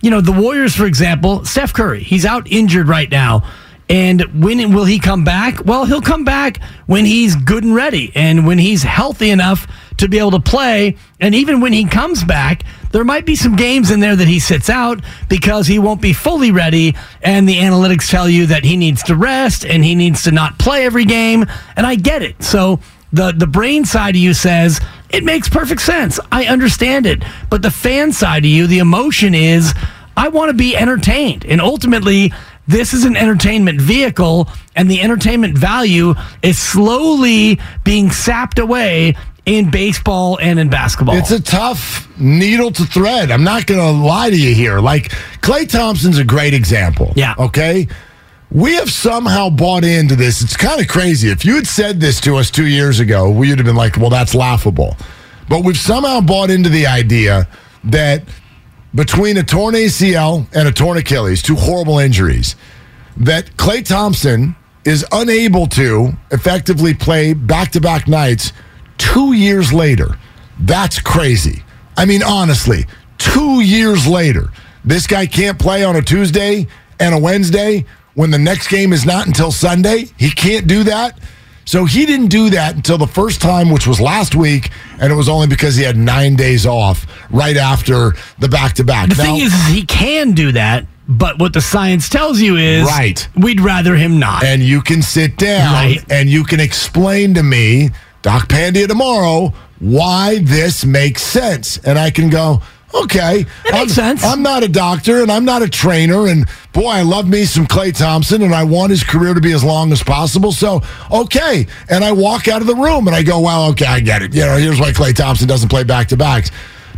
you 0.00 0.10
know, 0.10 0.20
the 0.20 0.32
Warriors, 0.32 0.74
for 0.74 0.86
example, 0.86 1.44
Steph 1.44 1.72
Curry, 1.72 2.02
he's 2.02 2.24
out 2.24 2.50
injured 2.50 2.88
right 2.88 3.10
now. 3.10 3.42
And 3.90 4.42
when 4.42 4.72
will 4.72 4.84
he 4.84 5.00
come 5.00 5.24
back? 5.24 5.64
Well, 5.64 5.84
he'll 5.84 6.00
come 6.00 6.24
back 6.24 6.62
when 6.86 7.04
he's 7.04 7.34
good 7.34 7.64
and 7.64 7.74
ready 7.74 8.12
and 8.14 8.46
when 8.46 8.56
he's 8.56 8.84
healthy 8.84 9.30
enough 9.30 9.66
to 9.96 10.08
be 10.08 10.20
able 10.20 10.30
to 10.30 10.40
play. 10.40 10.96
And 11.18 11.34
even 11.34 11.60
when 11.60 11.72
he 11.72 11.84
comes 11.84 12.22
back, 12.22 12.62
there 12.92 13.02
might 13.02 13.26
be 13.26 13.34
some 13.34 13.56
games 13.56 13.90
in 13.90 13.98
there 13.98 14.14
that 14.14 14.28
he 14.28 14.38
sits 14.38 14.70
out 14.70 15.00
because 15.28 15.66
he 15.66 15.80
won't 15.80 16.00
be 16.00 16.12
fully 16.12 16.52
ready. 16.52 16.94
And 17.20 17.48
the 17.48 17.56
analytics 17.56 18.08
tell 18.08 18.28
you 18.28 18.46
that 18.46 18.64
he 18.64 18.76
needs 18.76 19.02
to 19.04 19.16
rest 19.16 19.66
and 19.66 19.84
he 19.84 19.96
needs 19.96 20.22
to 20.22 20.30
not 20.30 20.56
play 20.56 20.86
every 20.86 21.04
game. 21.04 21.44
And 21.76 21.84
I 21.84 21.96
get 21.96 22.22
it. 22.22 22.44
So 22.44 22.78
the, 23.12 23.32
the 23.32 23.48
brain 23.48 23.84
side 23.84 24.14
of 24.14 24.20
you 24.20 24.34
says, 24.34 24.80
it 25.08 25.24
makes 25.24 25.48
perfect 25.48 25.80
sense. 25.80 26.20
I 26.30 26.44
understand 26.44 27.06
it. 27.06 27.24
But 27.50 27.62
the 27.62 27.72
fan 27.72 28.12
side 28.12 28.44
of 28.44 28.50
you, 28.50 28.68
the 28.68 28.78
emotion 28.78 29.34
is, 29.34 29.74
I 30.16 30.28
want 30.28 30.50
to 30.50 30.54
be 30.54 30.76
entertained. 30.76 31.44
And 31.44 31.60
ultimately, 31.60 32.32
this 32.70 32.94
is 32.94 33.04
an 33.04 33.16
entertainment 33.16 33.80
vehicle, 33.80 34.48
and 34.76 34.90
the 34.90 35.00
entertainment 35.00 35.58
value 35.58 36.14
is 36.42 36.58
slowly 36.58 37.58
being 37.84 38.10
sapped 38.10 38.58
away 38.58 39.16
in 39.46 39.70
baseball 39.70 40.38
and 40.40 40.58
in 40.58 40.68
basketball. 40.68 41.16
It's 41.16 41.30
a 41.30 41.42
tough 41.42 42.08
needle 42.18 42.70
to 42.70 42.84
thread. 42.84 43.30
I'm 43.30 43.44
not 43.44 43.66
going 43.66 43.80
to 43.80 43.90
lie 43.90 44.30
to 44.30 44.36
you 44.40 44.54
here. 44.54 44.78
Like 44.78 45.08
Klay 45.40 45.68
Thompson's 45.68 46.18
a 46.18 46.24
great 46.24 46.54
example. 46.54 47.12
Yeah. 47.16 47.34
Okay. 47.38 47.88
We 48.52 48.74
have 48.74 48.90
somehow 48.90 49.50
bought 49.50 49.84
into 49.84 50.16
this. 50.16 50.42
It's 50.42 50.56
kind 50.56 50.80
of 50.80 50.88
crazy. 50.88 51.30
If 51.30 51.44
you 51.44 51.54
had 51.54 51.66
said 51.66 52.00
this 52.00 52.20
to 52.22 52.36
us 52.36 52.50
two 52.50 52.66
years 52.66 53.00
ago, 53.00 53.30
we 53.30 53.48
would 53.48 53.58
have 53.58 53.66
been 53.66 53.76
like, 53.76 53.96
well, 53.96 54.10
that's 54.10 54.34
laughable. 54.34 54.96
But 55.48 55.64
we've 55.64 55.76
somehow 55.76 56.20
bought 56.20 56.50
into 56.50 56.68
the 56.68 56.86
idea 56.86 57.48
that 57.84 58.24
between 58.94 59.36
a 59.36 59.42
torn 59.42 59.74
ACL 59.74 60.46
and 60.54 60.68
a 60.68 60.72
torn 60.72 60.98
Achilles, 60.98 61.42
two 61.42 61.54
horrible 61.54 61.98
injuries, 61.98 62.56
that 63.16 63.56
Klay 63.56 63.84
Thompson 63.84 64.56
is 64.84 65.04
unable 65.12 65.66
to 65.68 66.12
effectively 66.30 66.94
play 66.94 67.32
back 67.32 67.70
to 67.72 67.80
back 67.80 68.08
nights 68.08 68.52
two 68.98 69.32
years 69.32 69.72
later. 69.72 70.18
That's 70.58 71.00
crazy. 71.00 71.62
I 71.96 72.04
mean, 72.06 72.22
honestly, 72.22 72.86
two 73.18 73.60
years 73.60 74.06
later, 74.06 74.50
this 74.84 75.06
guy 75.06 75.26
can't 75.26 75.58
play 75.58 75.84
on 75.84 75.96
a 75.96 76.02
Tuesday 76.02 76.66
and 76.98 77.14
a 77.14 77.18
Wednesday 77.18 77.84
when 78.14 78.30
the 78.30 78.38
next 78.38 78.68
game 78.68 78.92
is 78.92 79.04
not 79.04 79.26
until 79.26 79.52
Sunday. 79.52 80.06
He 80.18 80.30
can't 80.30 80.66
do 80.66 80.84
that. 80.84 81.18
So 81.64 81.84
he 81.84 82.04
didn't 82.06 82.28
do 82.28 82.50
that 82.50 82.74
until 82.74 82.98
the 82.98 83.06
first 83.06 83.40
time, 83.40 83.70
which 83.70 83.86
was 83.86 84.00
last 84.00 84.34
week, 84.34 84.70
and 84.98 85.12
it 85.12 85.14
was 85.16 85.28
only 85.28 85.46
because 85.46 85.76
he 85.76 85.84
had 85.84 85.96
nine 85.96 86.34
days 86.34 86.66
off 86.66 87.06
right 87.30 87.56
after 87.56 88.14
the 88.38 88.48
back 88.48 88.74
to 88.74 88.84
back. 88.84 89.08
the 89.08 89.14
thing 89.14 89.36
is, 89.36 89.52
is, 89.54 89.66
he 89.66 89.84
can 89.84 90.32
do 90.32 90.50
that, 90.52 90.86
but 91.06 91.38
what 91.38 91.52
the 91.52 91.60
science 91.60 92.08
tells 92.08 92.40
you 92.40 92.56
is 92.56 92.84
Right. 92.86 93.26
we'd 93.36 93.60
rather 93.60 93.94
him 93.94 94.18
not. 94.18 94.42
and 94.42 94.62
you 94.62 94.80
can 94.82 95.00
sit 95.02 95.36
down 95.36 95.72
Right. 95.72 96.04
and 96.10 96.28
you 96.28 96.42
can 96.44 96.58
explain 96.60 97.34
to 97.34 97.42
me, 97.42 97.90
Doc 98.22 98.48
Pandia 98.48 98.88
tomorrow, 98.88 99.54
why 99.78 100.38
this 100.42 100.84
makes 100.84 101.22
sense. 101.22 101.78
And 101.78 101.98
I 101.98 102.10
can 102.10 102.30
go, 102.30 102.62
okay. 102.94 103.40
It 103.40 103.72
makes 103.72 103.74
I'm, 103.74 103.88
sense. 103.88 104.24
I'm 104.24 104.42
not 104.42 104.62
a 104.62 104.68
doctor 104.68 105.22
and 105.22 105.30
I'm 105.30 105.44
not 105.44 105.62
a 105.62 105.68
trainer. 105.68 106.26
And 106.26 106.46
boy, 106.72 106.88
I 106.88 107.02
love 107.02 107.28
me 107.28 107.44
some 107.44 107.66
Klay 107.66 107.96
Thompson 107.96 108.42
and 108.42 108.54
I 108.54 108.64
want 108.64 108.90
his 108.90 109.04
career 109.04 109.34
to 109.34 109.40
be 109.40 109.52
as 109.52 109.64
long 109.64 109.92
as 109.92 110.02
possible. 110.02 110.52
So, 110.52 110.82
okay. 111.10 111.66
And 111.88 112.04
I 112.04 112.12
walk 112.12 112.48
out 112.48 112.60
of 112.60 112.66
the 112.66 112.74
room 112.74 113.06
and 113.06 113.16
I 113.16 113.22
go, 113.22 113.40
well, 113.40 113.70
okay, 113.70 113.86
I 113.86 114.00
get 114.00 114.22
it. 114.22 114.34
You 114.34 114.42
know, 114.42 114.56
here's 114.56 114.80
why 114.80 114.92
Klay 114.92 115.14
Thompson 115.14 115.46
doesn't 115.46 115.68
play 115.68 115.84
back 115.84 116.08
to 116.08 116.16
backs. 116.16 116.50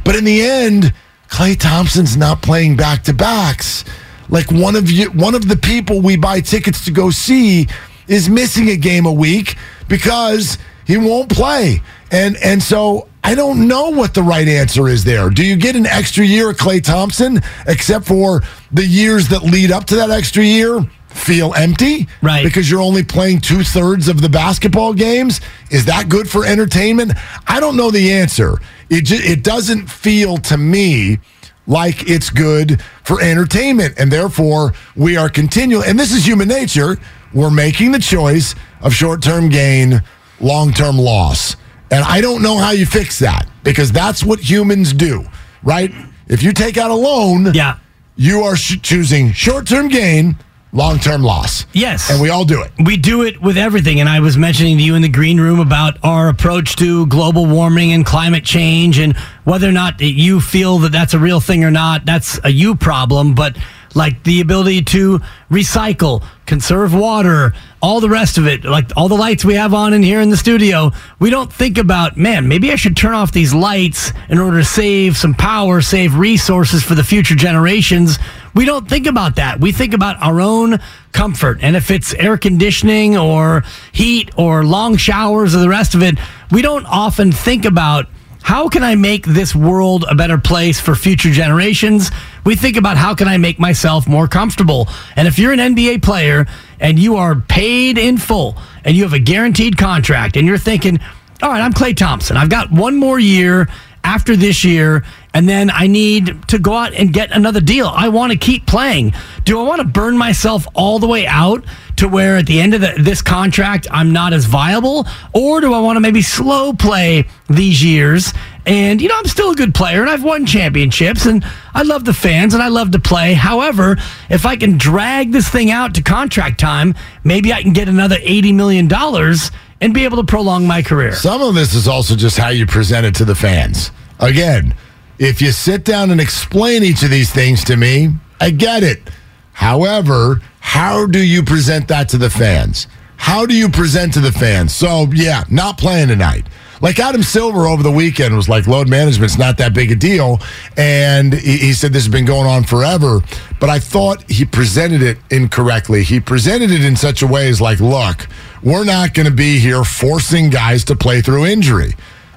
But 0.04 0.16
in 0.16 0.24
the 0.24 0.42
end, 0.42 0.92
Klay 1.28 1.58
Thompson's 1.58 2.16
not 2.16 2.42
playing 2.42 2.76
back 2.76 3.04
to 3.04 3.14
backs. 3.14 3.84
Like 4.28 4.50
one 4.50 4.76
of 4.76 4.90
you, 4.90 5.10
one 5.10 5.34
of 5.34 5.48
the 5.48 5.56
people 5.56 6.00
we 6.00 6.16
buy 6.16 6.40
tickets 6.40 6.84
to 6.86 6.90
go 6.90 7.10
see 7.10 7.68
is 8.08 8.28
missing 8.28 8.68
a 8.68 8.76
game 8.76 9.06
a 9.06 9.12
week 9.12 9.56
because 9.88 10.58
he 10.86 10.96
won't 10.96 11.30
play. 11.30 11.82
And 12.10 12.36
and 12.38 12.62
so 12.62 13.08
I 13.24 13.34
don't 13.34 13.68
know 13.68 13.90
what 13.90 14.14
the 14.14 14.22
right 14.22 14.48
answer 14.48 14.88
is 14.88 15.04
there. 15.04 15.30
Do 15.30 15.44
you 15.44 15.56
get 15.56 15.76
an 15.76 15.86
extra 15.86 16.24
year 16.24 16.50
of 16.50 16.56
Klay 16.56 16.82
Thompson, 16.82 17.40
except 17.66 18.04
for 18.04 18.42
the 18.72 18.84
years 18.84 19.28
that 19.28 19.42
lead 19.42 19.70
up 19.70 19.84
to 19.86 19.96
that 19.96 20.10
extra 20.10 20.44
year? 20.44 20.80
feel 21.14 21.52
empty? 21.54 22.08
Right. 22.22 22.42
Because 22.42 22.70
you're 22.70 22.80
only 22.80 23.02
playing 23.02 23.40
two 23.40 23.62
thirds 23.62 24.08
of 24.08 24.20
the 24.20 24.28
basketball 24.28 24.94
games? 24.94 25.40
Is 25.70 25.84
that 25.84 26.08
good 26.08 26.28
for 26.28 26.44
entertainment? 26.44 27.12
I 27.46 27.60
don't 27.60 27.76
know 27.76 27.90
the 27.90 28.12
answer. 28.12 28.54
It, 28.90 29.10
it 29.10 29.44
doesn't 29.44 29.88
feel 29.88 30.38
to 30.38 30.56
me 30.56 31.18
like 31.66 32.08
it's 32.08 32.30
good 32.30 32.82
for 33.04 33.20
entertainment. 33.20 33.94
And 33.98 34.10
therefore, 34.10 34.72
we 34.96 35.16
are 35.16 35.28
continuing. 35.28 35.84
And 35.86 35.98
this 35.98 36.12
is 36.12 36.26
human 36.26 36.48
nature. 36.48 36.96
We're 37.32 37.50
making 37.50 37.92
the 37.92 37.98
choice 37.98 38.54
of 38.80 38.92
short 38.92 39.22
term 39.22 39.48
gain, 39.48 40.02
long 40.40 40.72
term 40.72 40.98
loss. 40.98 41.56
And 41.92 42.04
I 42.04 42.20
don't 42.20 42.42
know 42.42 42.56
how 42.58 42.70
you 42.70 42.86
fix 42.86 43.18
that 43.18 43.46
because 43.62 43.92
that's 43.92 44.24
what 44.24 44.40
humans 44.40 44.92
do, 44.92 45.24
right? 45.62 45.92
If 46.26 46.42
you 46.42 46.52
take 46.52 46.78
out 46.78 46.90
a 46.90 46.94
loan, 46.94 47.52
Yeah. 47.54 47.74
you 48.16 48.42
are 48.44 48.56
sh- 48.56 48.78
choosing 48.82 49.32
short 49.34 49.66
term 49.66 49.88
gain, 49.88 50.36
long 50.72 50.98
term 50.98 51.22
loss. 51.22 51.66
Yes. 51.74 52.08
And 52.10 52.18
we 52.22 52.30
all 52.30 52.46
do 52.46 52.62
it. 52.62 52.72
We 52.82 52.96
do 52.96 53.22
it 53.22 53.42
with 53.42 53.58
everything. 53.58 54.00
And 54.00 54.08
I 54.08 54.20
was 54.20 54.38
mentioning 54.38 54.78
to 54.78 54.82
you 54.82 54.94
in 54.94 55.02
the 55.02 55.08
green 55.10 55.38
room 55.38 55.60
about 55.60 55.98
our 56.02 56.28
approach 56.30 56.76
to 56.76 57.04
global 57.08 57.44
warming 57.44 57.92
and 57.92 58.06
climate 58.06 58.44
change 58.44 58.98
and 58.98 59.14
whether 59.44 59.68
or 59.68 59.72
not 59.72 60.00
you 60.00 60.40
feel 60.40 60.78
that 60.78 60.92
that's 60.92 61.12
a 61.12 61.18
real 61.18 61.40
thing 61.40 61.62
or 61.62 61.70
not. 61.70 62.06
That's 62.06 62.40
a 62.42 62.50
you 62.50 62.74
problem. 62.74 63.34
But 63.34 63.56
like 63.94 64.22
the 64.24 64.40
ability 64.40 64.82
to 64.82 65.20
recycle, 65.50 66.24
conserve 66.46 66.94
water, 66.94 67.54
all 67.80 68.00
the 68.00 68.08
rest 68.08 68.38
of 68.38 68.46
it, 68.46 68.64
like 68.64 68.90
all 68.96 69.08
the 69.08 69.16
lights 69.16 69.44
we 69.44 69.54
have 69.54 69.74
on 69.74 69.92
in 69.92 70.02
here 70.02 70.20
in 70.20 70.30
the 70.30 70.36
studio, 70.36 70.92
we 71.18 71.30
don't 71.30 71.52
think 71.52 71.78
about, 71.78 72.16
man, 72.16 72.48
maybe 72.48 72.72
I 72.72 72.76
should 72.76 72.96
turn 72.96 73.14
off 73.14 73.32
these 73.32 73.52
lights 73.52 74.12
in 74.28 74.38
order 74.38 74.58
to 74.58 74.64
save 74.64 75.16
some 75.16 75.34
power, 75.34 75.80
save 75.80 76.16
resources 76.16 76.82
for 76.82 76.94
the 76.94 77.04
future 77.04 77.34
generations. 77.34 78.18
We 78.54 78.64
don't 78.64 78.88
think 78.88 79.06
about 79.06 79.36
that. 79.36 79.60
We 79.60 79.72
think 79.72 79.94
about 79.94 80.22
our 80.22 80.40
own 80.40 80.78
comfort. 81.12 81.58
And 81.62 81.76
if 81.76 81.90
it's 81.90 82.14
air 82.14 82.36
conditioning 82.38 83.16
or 83.16 83.64
heat 83.92 84.30
or 84.36 84.64
long 84.64 84.96
showers 84.96 85.54
or 85.54 85.58
the 85.58 85.68
rest 85.68 85.94
of 85.94 86.02
it, 86.02 86.18
we 86.50 86.62
don't 86.62 86.86
often 86.86 87.32
think 87.32 87.64
about 87.64 88.06
how 88.42 88.68
can 88.68 88.82
I 88.82 88.96
make 88.96 89.24
this 89.24 89.54
world 89.54 90.04
a 90.08 90.14
better 90.14 90.36
place 90.36 90.80
for 90.80 90.94
future 90.94 91.30
generations? 91.30 92.10
We 92.44 92.56
think 92.56 92.76
about 92.76 92.96
how 92.96 93.14
can 93.14 93.28
I 93.28 93.36
make 93.36 93.58
myself 93.58 94.08
more 94.08 94.26
comfortable. 94.26 94.88
And 95.16 95.28
if 95.28 95.38
you're 95.38 95.52
an 95.52 95.58
NBA 95.58 96.02
player 96.02 96.46
and 96.80 96.98
you 96.98 97.16
are 97.16 97.36
paid 97.36 97.98
in 97.98 98.18
full 98.18 98.56
and 98.84 98.96
you 98.96 99.04
have 99.04 99.12
a 99.12 99.18
guaranteed 99.18 99.78
contract 99.78 100.36
and 100.36 100.46
you're 100.46 100.58
thinking, 100.58 100.98
all 101.42 101.50
right, 101.50 101.60
I'm 101.60 101.72
Klay 101.72 101.96
Thompson. 101.96 102.36
I've 102.36 102.50
got 102.50 102.70
one 102.70 102.96
more 102.96 103.18
year 103.18 103.68
after 104.04 104.36
this 104.36 104.64
year, 104.64 105.04
and 105.32 105.48
then 105.48 105.70
I 105.70 105.86
need 105.86 106.48
to 106.48 106.58
go 106.58 106.74
out 106.74 106.92
and 106.92 107.12
get 107.12 107.30
another 107.30 107.60
deal. 107.60 107.86
I 107.86 108.08
want 108.08 108.32
to 108.32 108.38
keep 108.38 108.66
playing. 108.66 109.14
Do 109.44 109.60
I 109.60 109.62
want 109.62 109.80
to 109.80 109.86
burn 109.86 110.16
myself 110.18 110.66
all 110.74 110.98
the 110.98 111.06
way 111.06 111.26
out 111.26 111.64
to 111.96 112.08
where 112.08 112.36
at 112.36 112.46
the 112.46 112.60
end 112.60 112.74
of 112.74 112.80
the, 112.80 112.94
this 112.98 113.22
contract 113.22 113.86
I'm 113.90 114.12
not 114.12 114.32
as 114.32 114.44
viable, 114.46 115.06
or 115.32 115.60
do 115.60 115.72
I 115.72 115.80
want 115.80 115.96
to 115.96 116.00
maybe 116.00 116.22
slow 116.22 116.72
play 116.72 117.26
these 117.48 117.82
years? 117.84 118.32
And 118.64 119.00
you 119.00 119.08
know, 119.08 119.16
I'm 119.18 119.26
still 119.26 119.50
a 119.50 119.56
good 119.56 119.74
player, 119.74 120.00
and 120.00 120.10
I've 120.10 120.22
won 120.22 120.46
championships, 120.46 121.26
and 121.26 121.44
I 121.74 121.82
love 121.82 122.04
the 122.04 122.14
fans, 122.14 122.54
and 122.54 122.62
I 122.62 122.68
love 122.68 122.92
to 122.92 123.00
play. 123.00 123.34
However, 123.34 123.96
if 124.30 124.46
I 124.46 124.56
can 124.56 124.78
drag 124.78 125.32
this 125.32 125.48
thing 125.48 125.70
out 125.70 125.94
to 125.96 126.02
contract 126.02 126.60
time, 126.60 126.94
maybe 127.24 127.52
I 127.52 127.62
can 127.62 127.72
get 127.72 127.88
another 127.88 128.18
eighty 128.20 128.52
million 128.52 128.86
dollars 128.86 129.50
and 129.80 129.92
be 129.92 130.04
able 130.04 130.18
to 130.18 130.24
prolong 130.24 130.66
my 130.66 130.80
career. 130.80 131.12
Some 131.12 131.42
of 131.42 131.56
this 131.56 131.74
is 131.74 131.88
also 131.88 132.14
just 132.14 132.38
how 132.38 132.50
you 132.50 132.66
present 132.66 133.04
it 133.04 133.16
to 133.16 133.24
the 133.24 133.34
fans. 133.34 133.90
Again, 134.20 134.74
if 135.18 135.42
you 135.42 135.50
sit 135.50 135.84
down 135.84 136.12
and 136.12 136.20
explain 136.20 136.84
each 136.84 137.02
of 137.02 137.10
these 137.10 137.32
things 137.32 137.64
to 137.64 137.76
me, 137.76 138.10
I 138.40 138.50
get 138.50 138.84
it. 138.84 139.10
However, 139.52 140.40
how 140.60 141.06
do 141.06 141.24
you 141.24 141.42
present 141.42 141.88
that 141.88 142.08
to 142.10 142.18
the 142.18 142.30
fans? 142.30 142.86
How 143.16 143.44
do 143.44 143.54
you 143.54 143.68
present 143.68 144.14
to 144.14 144.20
the 144.20 144.32
fans? 144.32 144.74
So, 144.74 145.06
yeah, 145.12 145.44
not 145.50 145.78
playing 145.78 146.08
tonight. 146.08 146.46
Like 146.82 146.98
Adam 146.98 147.22
Silver 147.22 147.66
over 147.66 147.84
the 147.84 147.92
weekend 147.92 148.36
was 148.36 148.48
like, 148.48 148.66
load 148.66 148.88
management's 148.88 149.38
not 149.38 149.56
that 149.58 149.72
big 149.72 149.92
a 149.92 149.94
deal. 149.94 150.40
And 150.76 151.32
he, 151.32 151.56
he 151.58 151.72
said 151.72 151.92
this 151.92 152.02
has 152.02 152.12
been 152.12 152.24
going 152.24 152.48
on 152.48 152.64
forever. 152.64 153.20
But 153.60 153.70
I 153.70 153.78
thought 153.78 154.28
he 154.28 154.44
presented 154.44 155.00
it 155.00 155.18
incorrectly. 155.30 156.02
He 156.02 156.18
presented 156.18 156.72
it 156.72 156.84
in 156.84 156.96
such 156.96 157.22
a 157.22 157.26
way 157.26 157.48
as 157.48 157.60
like, 157.60 157.78
look, 157.78 158.26
we're 158.64 158.84
not 158.84 159.14
going 159.14 159.28
to 159.28 159.32
be 159.32 159.60
here 159.60 159.84
forcing 159.84 160.50
guys 160.50 160.84
to 160.86 160.96
play 160.96 161.22
through 161.22 161.46
injury. 161.46 161.92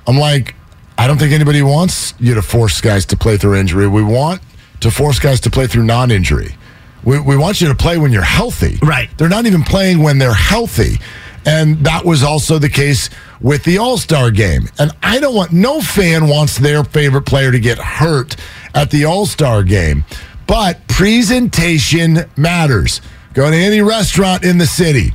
I'm 0.06 0.18
like, 0.18 0.54
I 0.98 1.08
don't 1.08 1.18
think 1.18 1.34
anybody 1.34 1.64
wants 1.64 2.14
you 2.20 2.36
to 2.36 2.44
force 2.44 2.80
guys 2.82 3.06
to 3.08 3.18
play 3.18 3.38
through 3.38 3.56
injury. 3.56 3.88
We 3.88 4.04
want 4.04 4.42
to 4.82 4.92
force 4.92 5.18
guys 5.18 5.40
to 5.42 5.50
play 5.50 5.66
through 5.66 5.84
non 5.84 6.12
injury. 6.12 6.56
We, 7.04 7.20
we 7.20 7.36
want 7.36 7.62
you 7.62 7.68
to 7.68 7.76
play 7.76 7.98
when 7.98 8.12
you're 8.12 8.22
healthy. 8.22 8.78
Right. 8.82 9.10
They're 9.18 9.30
not 9.30 9.46
even 9.48 9.64
playing 9.64 10.04
when 10.04 10.20
they're 10.20 10.34
healthy. 10.34 11.00
And 11.46 11.78
that 11.86 12.04
was 12.04 12.24
also 12.24 12.58
the 12.58 12.70
case 12.70 13.10
with 13.40 13.64
the 13.64 13.78
All 13.78 13.98
Star 13.98 14.32
game. 14.32 14.68
And 14.80 14.92
I 15.04 15.20
don't 15.20 15.36
want, 15.36 15.52
no 15.52 15.80
fan 15.82 16.28
wants 16.28 16.58
their 16.58 16.84
favorite 16.84 17.26
player 17.26 17.52
to 17.52 17.60
get 17.60 17.78
hurt 17.78 18.36
at 18.74 18.92
the 18.92 19.06
All 19.06 19.26
Star 19.26 19.64
game. 19.64 20.04
But 20.48 20.88
presentation 20.88 22.20
matters. 22.36 23.02
Go 23.34 23.50
to 23.50 23.56
any 23.58 23.82
restaurant 23.82 24.46
in 24.46 24.58
the 24.58 24.66
city, 24.66 25.12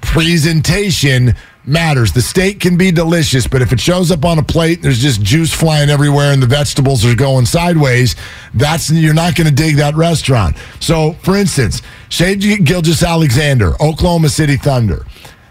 presentation 0.00 1.34
matters. 1.66 2.12
The 2.12 2.22
steak 2.22 2.60
can 2.60 2.76
be 2.76 2.90
delicious, 2.90 3.46
but 3.46 3.62
if 3.62 3.72
it 3.72 3.80
shows 3.80 4.10
up 4.10 4.24
on 4.24 4.38
a 4.38 4.42
plate, 4.42 4.82
there's 4.82 5.00
just 5.00 5.22
juice 5.22 5.52
flying 5.52 5.90
everywhere 5.90 6.32
and 6.32 6.42
the 6.42 6.46
vegetables 6.46 7.04
are 7.04 7.14
going 7.14 7.46
sideways, 7.46 8.16
that's 8.54 8.90
you're 8.90 9.14
not 9.14 9.34
going 9.34 9.48
to 9.48 9.54
dig 9.54 9.76
that 9.76 9.94
restaurant. 9.94 10.56
So, 10.80 11.14
for 11.24 11.36
instance, 11.36 11.82
Shai 12.10 12.34
Gilgeous-Alexander, 12.34 13.74
Oklahoma 13.82 14.28
City 14.28 14.56
Thunder. 14.56 15.04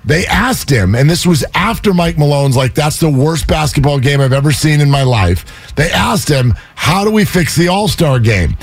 They 0.05 0.25
asked 0.25 0.69
him, 0.69 0.95
and 0.95 1.09
this 1.09 1.25
was 1.25 1.45
after 1.53 1.93
Mike 1.93 2.17
Malone's 2.17 2.57
like, 2.57 2.75
that's 2.75 2.99
the 2.99 3.09
worst 3.09 3.47
basketball 3.47 3.99
game 3.99 4.19
I've 4.19 4.33
ever 4.33 4.51
seen 4.51 4.81
in 4.81 4.91
my 4.91 5.03
life. 5.03 5.73
They 5.75 5.89
asked 5.91 6.27
him, 6.27 6.55
how 6.75 7.05
do 7.05 7.11
we 7.11 7.23
fix 7.23 7.55
the 7.55 7.69
All 7.69 7.87
Star 7.87 8.19
game? 8.19 8.57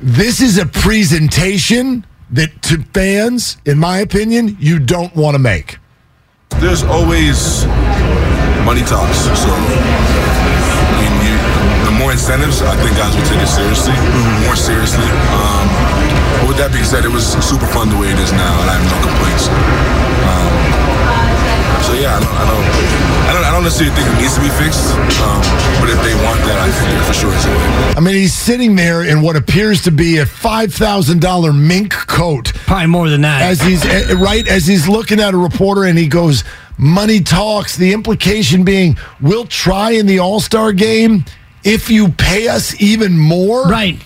This 0.00 0.40
is 0.40 0.56
a 0.56 0.64
presentation 0.64 2.06
that 2.30 2.62
to 2.62 2.82
fans, 2.94 3.58
in 3.66 3.78
my 3.78 3.98
opinion, 3.98 4.56
you 4.58 4.78
don't 4.78 5.14
want 5.14 5.34
to 5.34 5.38
make. 5.38 5.76
There's 6.56 6.82
always 6.82 7.66
money 8.64 8.80
talks. 8.80 9.28
So, 9.28 9.50
I 9.52 9.60
mean, 10.96 11.12
you, 11.20 11.36
the 11.84 11.92
more 11.98 12.12
incentives, 12.12 12.62
I 12.62 12.74
think 12.80 12.96
guys 12.96 13.14
will 13.14 13.28
take 13.28 13.42
it 13.42 13.52
seriously, 13.52 13.92
more 14.46 14.56
seriously. 14.56 15.04
Um, 15.36 15.68
but 16.40 16.48
with 16.48 16.56
that 16.56 16.70
being 16.72 16.84
said, 16.88 17.04
it 17.04 17.12
was 17.12 17.26
super 17.44 17.66
fun 17.66 17.90
the 17.90 17.98
way 17.98 18.08
it 18.08 18.18
is 18.18 18.32
now, 18.32 18.56
and 18.62 18.70
I 18.70 18.74
have 18.80 18.86
no 18.88 18.98
complaints. 19.04 19.44
Um, 20.24 20.69
so 21.90 21.96
yeah, 21.98 22.14
I 22.16 22.20
don't, 22.20 22.30
I 22.30 22.44
don't, 22.46 22.64
I 23.26 23.32
don't, 23.34 23.44
I 23.44 23.50
don't 23.52 23.64
necessarily 23.64 23.94
think 23.96 24.06
it 24.14 24.20
needs 24.22 24.34
to 24.36 24.40
be 24.40 24.48
fixed. 24.62 24.94
Um, 25.20 25.42
but 25.82 25.90
if 25.90 25.98
they 26.06 26.14
want 26.24 26.38
that, 26.46 26.58
I 26.62 26.70
think 26.70 27.02
for 27.04 27.12
sure 27.14 27.32
it's 27.34 27.44
a 27.44 27.50
way. 27.50 27.94
I 27.96 28.00
mean, 28.00 28.14
he's 28.14 28.34
sitting 28.34 28.76
there 28.76 29.02
in 29.04 29.22
what 29.22 29.34
appears 29.36 29.82
to 29.82 29.90
be 29.90 30.18
a 30.18 30.26
five 30.26 30.72
thousand 30.72 31.20
dollar 31.20 31.52
mink 31.52 31.92
coat 31.92 32.52
Probably 32.66 32.86
more 32.86 33.08
than 33.08 33.22
that. 33.22 33.42
as 33.42 33.60
he's 33.60 33.84
eh, 33.84 34.14
right 34.14 34.46
as 34.46 34.66
he's 34.66 34.88
looking 34.88 35.18
at 35.20 35.34
a 35.34 35.36
reporter, 35.36 35.84
and 35.84 35.98
he 35.98 36.06
goes, 36.06 36.44
"Money 36.78 37.20
talks." 37.20 37.76
The 37.76 37.92
implication 37.92 38.62
being, 38.64 38.96
we'll 39.20 39.46
try 39.46 39.90
in 39.92 40.06
the 40.06 40.20
All 40.20 40.38
Star 40.40 40.72
game 40.72 41.24
if 41.64 41.90
you 41.90 42.08
pay 42.08 42.46
us 42.48 42.80
even 42.80 43.18
more, 43.18 43.64
right. 43.64 43.98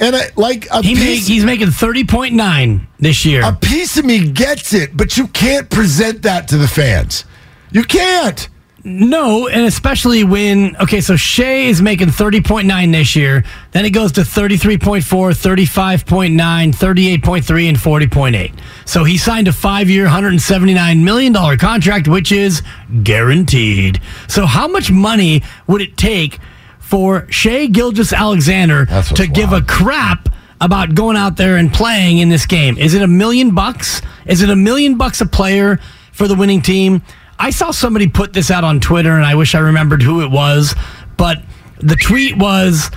And 0.00 0.16
I, 0.16 0.30
like 0.36 0.66
a 0.70 0.82
He 0.82 0.94
make, 0.94 1.02
piece, 1.04 1.26
he's 1.28 1.44
making 1.44 1.68
30.9 1.68 2.86
this 2.98 3.24
year. 3.24 3.42
a 3.44 3.52
piece 3.52 3.96
of 3.96 4.04
me 4.04 4.28
gets 4.32 4.74
it, 4.74 4.96
but 4.96 5.16
you 5.16 5.28
can't 5.28 5.70
present 5.70 6.22
that 6.22 6.48
to 6.48 6.56
the 6.56 6.66
fans. 6.66 7.24
You 7.72 7.84
can't. 7.84 8.48
No, 8.84 9.46
and 9.46 9.64
especially 9.64 10.24
when 10.24 10.74
okay, 10.76 11.00
so 11.00 11.14
Shai 11.14 11.68
is 11.68 11.80
making 11.80 12.08
30.9 12.08 12.90
this 12.92 13.14
year, 13.14 13.44
then 13.70 13.84
it 13.84 13.90
goes 13.90 14.10
to 14.12 14.22
33.4, 14.22 15.02
35.9, 15.02 16.34
38.3 16.74 17.68
and 17.68 17.76
40.8. 17.76 18.52
So 18.84 19.04
he 19.04 19.16
signed 19.18 19.46
a 19.46 19.52
5-year, 19.52 20.04
179 20.04 21.04
million 21.04 21.32
dollar 21.32 21.56
contract 21.56 22.08
which 22.08 22.32
is 22.32 22.62
guaranteed. 23.04 24.00
So 24.26 24.46
how 24.46 24.66
much 24.66 24.90
money 24.90 25.44
would 25.68 25.80
it 25.80 25.96
take 25.96 26.40
for 26.80 27.30
Shai 27.30 27.66
Gilgeous-Alexander 27.66 28.86
to 29.14 29.26
give 29.28 29.52
a 29.52 29.62
crap 29.62 30.28
about 30.60 30.94
going 30.96 31.16
out 31.16 31.36
there 31.36 31.56
and 31.56 31.72
playing 31.72 32.18
in 32.18 32.30
this 32.30 32.46
game? 32.46 32.76
Is 32.78 32.94
it 32.94 33.02
a 33.02 33.06
million 33.06 33.54
bucks? 33.54 34.02
Is 34.26 34.42
it 34.42 34.50
a 34.50 34.56
million 34.56 34.96
bucks 34.98 35.20
a 35.20 35.26
player 35.26 35.78
for 36.10 36.26
the 36.26 36.34
winning 36.34 36.62
team? 36.62 37.02
I 37.42 37.50
saw 37.50 37.72
somebody 37.72 38.06
put 38.06 38.32
this 38.32 38.52
out 38.52 38.62
on 38.62 38.78
Twitter 38.78 39.16
and 39.16 39.26
I 39.26 39.34
wish 39.34 39.56
I 39.56 39.58
remembered 39.58 40.00
who 40.00 40.22
it 40.22 40.30
was, 40.30 40.76
but 41.16 41.42
the 41.78 41.96
tweet 41.96 42.36
was 42.36 42.88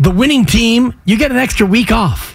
the 0.00 0.10
winning 0.10 0.44
team, 0.46 1.00
you 1.04 1.16
get 1.16 1.30
an 1.30 1.36
extra 1.36 1.64
week 1.64 1.92
off. 1.92 2.33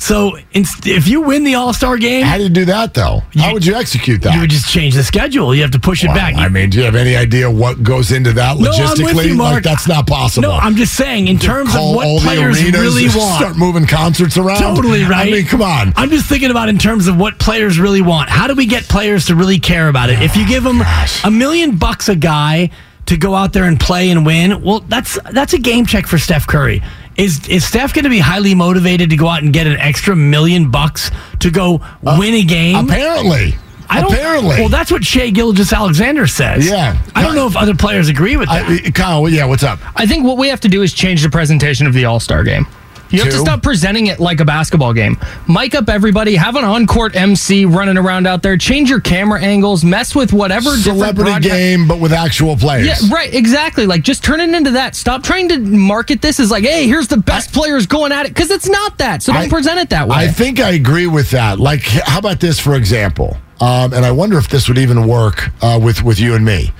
So 0.00 0.38
if 0.54 1.08
you 1.08 1.20
win 1.22 1.42
the 1.44 1.56
All 1.56 1.72
Star 1.72 1.98
game, 1.98 2.24
How 2.24 2.36
do 2.36 2.44
you 2.44 2.48
do 2.48 2.64
that 2.66 2.94
though? 2.94 3.22
How 3.34 3.52
would 3.52 3.66
you 3.66 3.74
execute 3.74 4.22
that? 4.22 4.32
you 4.34 4.40
would 4.40 4.50
just 4.50 4.68
change 4.68 4.94
the 4.94 5.02
schedule. 5.02 5.54
You 5.54 5.62
have 5.62 5.72
to 5.72 5.78
push 5.80 6.04
it 6.04 6.08
Wow, 6.08 6.14
back. 6.14 6.34
I 6.36 6.48
mean, 6.48 6.70
do 6.70 6.78
you 6.78 6.84
have 6.84 6.94
any 6.94 7.16
idea 7.16 7.50
what 7.50 7.82
goes 7.82 8.12
into 8.12 8.32
that 8.34 8.58
No, 8.58 8.70
I'm 8.70 8.90
with 8.90 8.98
logistically? 9.00 9.26
you, 9.26 9.34
Mark. 9.34 9.54
Like 9.54 9.62
that's 9.64 9.88
not 9.88 10.06
possible. 10.06 10.48
no, 10.48 10.54
I'm 10.54 10.76
just 10.76 10.94
saying 10.94 11.26
in 11.26 11.38
terms 11.38 11.74
of 11.74 11.80
what 11.96 12.06
all 12.06 12.20
the 12.20 12.24
players 12.26 12.62
really 12.62 13.06
want. 13.08 13.38
Start 13.40 13.56
moving 13.56 13.86
concerts 13.86 14.36
around. 14.38 14.60
Totally 14.60 15.02
right. 15.02 15.28
I 15.28 15.30
mean, 15.32 15.46
come 15.46 15.62
on. 15.62 15.92
I'm 15.96 16.10
just 16.10 16.26
thinking 16.28 16.50
about 16.52 16.68
in 16.68 16.78
terms 16.78 17.08
of 17.08 17.18
what 17.18 17.38
players 17.40 17.78
really 17.80 18.00
want. 18.02 18.30
How 18.30 18.46
do 18.46 18.54
we 18.54 18.66
get 18.66 18.84
players 18.84 19.26
to 19.26 19.34
really 19.34 19.58
care 19.58 19.88
about 19.88 20.10
it? 20.10 20.22
If 20.22 20.36
you 20.36 20.46
give 20.46 20.62
them 20.62 20.78
gosh. 20.78 21.24
a 21.24 21.30
million 21.30 21.76
bucks 21.76 22.08
a 22.08 22.14
guy 22.16 22.70
to 23.06 23.16
go 23.16 23.34
out 23.34 23.52
there 23.52 23.64
and 23.64 23.80
play 23.80 24.10
and 24.10 24.24
win, 24.24 24.62
well, 24.62 24.80
that's 24.80 25.18
that's 25.32 25.54
a 25.54 25.58
game 25.58 25.86
check 25.86 26.06
for 26.06 26.18
Steph 26.18 26.46
Curry. 26.46 26.82
Is 27.18 27.46
is 27.48 27.64
Steph 27.66 27.92
going 27.92 28.04
to 28.04 28.10
be 28.10 28.20
highly 28.20 28.54
motivated 28.54 29.10
to 29.10 29.16
go 29.16 29.26
out 29.28 29.42
and 29.42 29.52
get 29.52 29.66
an 29.66 29.76
extra 29.78 30.14
million 30.14 30.70
bucks 30.70 31.10
to 31.40 31.50
go 31.50 31.80
uh, 32.06 32.16
win 32.18 32.32
a 32.34 32.44
game? 32.44 32.86
Apparently. 32.88 33.54
I 33.90 34.00
don't, 34.02 34.12
Apparently. 34.12 34.56
Well, 34.56 34.68
that's 34.68 34.92
what 34.92 35.02
Shai 35.02 35.30
Gilgeous-Alexander 35.30 36.26
says. 36.26 36.68
Yeah. 36.68 37.02
I 37.14 37.22
don't 37.22 37.34
know 37.34 37.46
if 37.46 37.56
other 37.56 37.74
players 37.74 38.08
agree 38.10 38.36
with 38.36 38.48
that. 38.50 38.68
I, 38.68 38.90
Kyle, 38.90 39.26
yeah, 39.30 39.46
what's 39.46 39.62
up? 39.62 39.80
I 39.96 40.06
think 40.06 40.26
what 40.26 40.36
we 40.36 40.48
have 40.48 40.60
to 40.60 40.68
do 40.68 40.82
is 40.82 40.92
change 40.92 41.22
the 41.22 41.30
presentation 41.30 41.86
of 41.86 41.94
the 41.94 42.04
All 42.04 42.20
Star 42.20 42.44
game. 42.44 42.66
You 43.10 43.20
have 43.20 43.32
to 43.32 43.38
stop 43.38 43.62
presenting 43.62 44.06
it 44.08 44.20
like 44.20 44.40
a 44.40 44.44
basketball 44.44 44.92
game. 44.92 45.16
Mic 45.48 45.74
up 45.74 45.88
everybody, 45.88 46.36
have 46.36 46.56
an 46.56 46.64
on 46.64 46.86
court 46.86 47.16
MC 47.16 47.64
running 47.64 47.96
around 47.96 48.26
out 48.26 48.42
there, 48.42 48.56
change 48.56 48.90
your 48.90 49.00
camera 49.00 49.40
angles, 49.40 49.82
mess 49.84 50.14
with 50.14 50.32
whatever 50.32 50.70
Celebrity 50.76 51.30
broadcast- 51.30 51.54
game, 51.54 51.88
but 51.88 52.00
with 52.00 52.12
actual 52.12 52.56
players. 52.56 52.86
Yeah, 52.86 53.14
right, 53.14 53.32
exactly. 53.32 53.86
Like 53.86 54.02
just 54.02 54.22
turn 54.22 54.40
it 54.40 54.50
into 54.54 54.72
that. 54.72 54.94
Stop 54.94 55.22
trying 55.22 55.48
to 55.48 55.58
market 55.58 56.20
this 56.20 56.38
as 56.38 56.50
like, 56.50 56.64
hey, 56.64 56.86
here's 56.86 57.08
the 57.08 57.16
best 57.16 57.52
players 57.52 57.86
going 57.86 58.12
at 58.12 58.26
it 58.26 58.30
because 58.34 58.50
it's 58.50 58.68
not 58.68 58.98
that. 58.98 59.22
So 59.22 59.32
don't 59.32 59.42
I- 59.42 59.48
present 59.48 59.78
it 59.78 59.90
that 59.90 60.06
way. 60.08 60.16
I 60.16 60.28
think 60.28 60.60
I 60.60 60.70
agree 60.70 61.06
with 61.06 61.30
that. 61.30 61.58
Like, 61.58 61.82
how 61.84 62.18
about 62.18 62.40
this, 62.40 62.58
for 62.60 62.74
example? 62.74 63.36
Um, 63.60 63.92
and 63.92 64.04
I 64.04 64.12
wonder 64.12 64.38
if 64.38 64.48
this 64.48 64.68
would 64.68 64.78
even 64.78 65.06
work 65.08 65.50
uh, 65.62 65.80
with 65.82 66.02
with 66.04 66.20
you 66.20 66.34
and 66.34 66.44
me. 66.44 66.72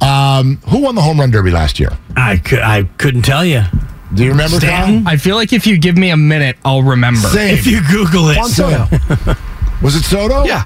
Um, 0.00 0.56
who 0.68 0.80
won 0.80 0.94
the 0.96 1.00
home 1.02 1.20
run 1.20 1.30
derby 1.30 1.50
last 1.50 1.78
year? 1.78 1.90
I, 2.16 2.36
could, 2.38 2.58
I 2.58 2.82
couldn't 2.98 3.22
tell 3.22 3.44
you. 3.44 3.62
Do 4.14 4.24
you 4.24 4.30
remember? 4.30 4.56
Stanton? 4.58 5.06
I 5.06 5.16
feel 5.16 5.36
like 5.36 5.52
if 5.52 5.66
you 5.66 5.76
give 5.78 5.96
me 5.96 6.10
a 6.10 6.16
minute, 6.16 6.56
I'll 6.64 6.82
remember. 6.82 7.20
Same. 7.28 7.54
If 7.54 7.66
you 7.66 7.80
Google 7.90 8.28
it. 8.30 8.36
Juan 8.36 8.48
Soto. 8.48 8.86
was 9.82 9.96
it 9.96 10.04
Soto? 10.04 10.44
Yeah. 10.44 10.64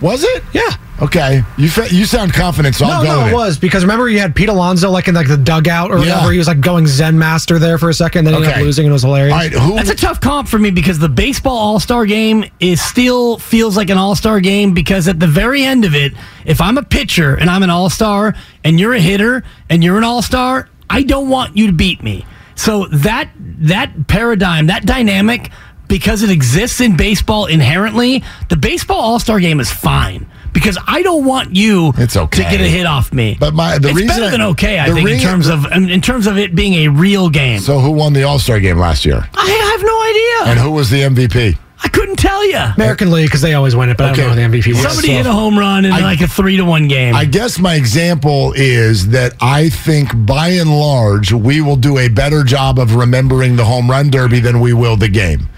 Was 0.00 0.24
it? 0.24 0.42
Yeah. 0.52 0.68
Okay. 1.00 1.42
You 1.56 1.68
fe- 1.70 1.88
you 1.90 2.06
sound 2.06 2.32
confident, 2.34 2.74
so 2.74 2.84
I'll 2.86 3.02
No, 3.04 3.08
go 3.10 3.16
no, 3.16 3.22
with 3.24 3.32
it 3.32 3.36
was 3.36 3.58
because 3.58 3.82
remember 3.84 4.08
you 4.08 4.18
had 4.18 4.34
Pete 4.34 4.48
Alonso 4.48 4.90
like 4.90 5.06
in 5.08 5.14
like 5.14 5.28
the 5.28 5.36
dugout 5.36 5.90
or 5.92 5.98
Yeah. 5.98 6.14
whatever. 6.16 6.32
He 6.32 6.38
was 6.38 6.48
like 6.48 6.60
going 6.60 6.86
Zen 6.88 7.16
master 7.18 7.58
there 7.60 7.78
for 7.78 7.88
a 7.88 7.94
second, 7.94 8.24
then 8.24 8.34
he 8.34 8.38
ended 8.38 8.50
Okay. 8.50 8.60
up 8.60 8.64
losing 8.64 8.86
and 8.86 8.90
it 8.90 8.94
was 8.94 9.02
hilarious. 9.02 9.32
All 9.32 9.38
right. 9.38 9.52
Who? 9.52 9.74
That's 9.76 9.90
a 9.90 9.94
tough 9.94 10.20
comp 10.20 10.48
for 10.48 10.58
me 10.58 10.70
because 10.70 10.98
the 10.98 11.08
baseball 11.08 11.56
All 11.56 11.80
Star 11.80 12.04
game 12.04 12.44
is 12.60 12.80
still 12.82 13.38
feels 13.38 13.76
like 13.76 13.90
an 13.90 13.98
All 13.98 14.14
Star 14.16 14.40
game 14.40 14.74
because 14.74 15.06
at 15.08 15.18
the 15.20 15.26
very 15.28 15.62
end 15.64 15.84
of 15.84 15.94
it, 15.94 16.14
if 16.44 16.60
I'm 16.60 16.78
a 16.78 16.82
pitcher 16.84 17.34
and 17.36 17.48
I'm 17.48 17.62
an 17.62 17.70
All 17.70 17.88
Star 17.88 18.34
and 18.64 18.78
you're 18.80 18.94
a 18.94 19.00
hitter 19.00 19.44
and 19.70 19.82
you're 19.84 19.98
an 19.98 20.04
All 20.04 20.20
Star, 20.22 20.68
I 20.90 21.02
don't 21.04 21.28
want 21.28 21.56
you 21.56 21.68
to 21.68 21.72
beat 21.72 22.02
me. 22.02 22.26
So 22.54 22.86
that 22.86 23.30
that 23.60 24.06
paradigm, 24.08 24.66
that 24.66 24.84
dynamic, 24.86 25.50
because 25.88 26.22
it 26.22 26.30
exists 26.30 26.80
in 26.80 26.96
baseball 26.96 27.46
inherently, 27.46 28.22
the 28.48 28.56
baseball 28.56 28.98
All 29.00 29.18
Star 29.18 29.40
game 29.40 29.60
is 29.60 29.70
fine. 29.70 30.26
Because 30.52 30.76
I 30.86 31.00
don't 31.02 31.24
want 31.24 31.56
you 31.56 31.94
It's 31.96 32.14
okay. 32.14 32.42
to 32.44 32.50
get 32.50 32.60
a 32.60 32.68
hit 32.68 32.84
off 32.84 33.10
me. 33.10 33.38
But 33.40 33.54
my- 33.54 33.78
the 33.78 33.88
it's 33.88 33.96
reason 34.00 34.08
better 34.18 34.30
than 34.30 34.42
okay, 34.52 34.78
I 34.78 34.90
think, 34.92 35.08
in 35.08 35.18
terms 35.18 35.48
of 35.48 35.64
in 35.72 36.00
terms 36.02 36.26
of 36.26 36.36
it 36.36 36.54
being 36.54 36.74
a 36.84 36.88
real 36.88 37.30
game. 37.30 37.58
so 37.60 37.80
who 37.80 37.90
won 37.90 38.12
the 38.12 38.24
All 38.24 38.38
Star 38.38 38.60
game 38.60 38.78
last 38.78 39.06
year? 39.06 39.26
I 39.34 39.48
have 39.72 39.82
no 39.82 40.02
idea. 40.50 40.52
And 40.52 40.60
who 40.60 40.70
was 40.72 40.90
the 40.90 41.00
MVP? 41.00 41.56
I 41.92 41.98
couldn't 41.98 42.16
tell 42.16 42.44
you. 42.46 42.58
American 42.76 43.10
League 43.10 43.26
because 43.26 43.42
they 43.42 43.54
always 43.54 43.76
win 43.76 43.90
it, 43.90 43.96
but 43.96 44.12
Okay. 44.12 44.22
I 44.22 44.26
don't 44.26 44.36
know 44.36 44.42
who 44.42 44.50
the 44.50 44.58
MVP 44.58 44.72
was. 44.72 44.82
Somebody 44.82 45.08
So- 45.08 45.14
hit 45.14 45.26
a 45.26 45.32
home 45.32 45.58
run 45.58 45.84
in 45.84 45.92
I- 45.92 46.00
like 46.00 46.20
a 46.22 46.26
three 46.28 46.56
to 46.56 46.64
one 46.64 46.88
game. 46.88 47.14
I 47.14 47.24
guess 47.26 47.58
my 47.58 47.74
example 47.74 48.52
is 48.56 49.08
that 49.08 49.34
I 49.40 49.68
think 49.68 50.10
by 50.14 50.48
and 50.48 50.70
large, 50.78 51.32
we 51.32 51.60
will 51.60 51.76
do 51.76 51.98
a 51.98 52.08
better 52.08 52.44
job 52.44 52.78
of 52.78 52.94
remembering 52.94 53.56
the 53.56 53.64
home 53.64 53.90
run 53.90 54.10
derby 54.10 54.40
than 54.40 54.60
we 54.60 54.72
will 54.72 54.96
the 54.96 55.08
game. 55.08 55.48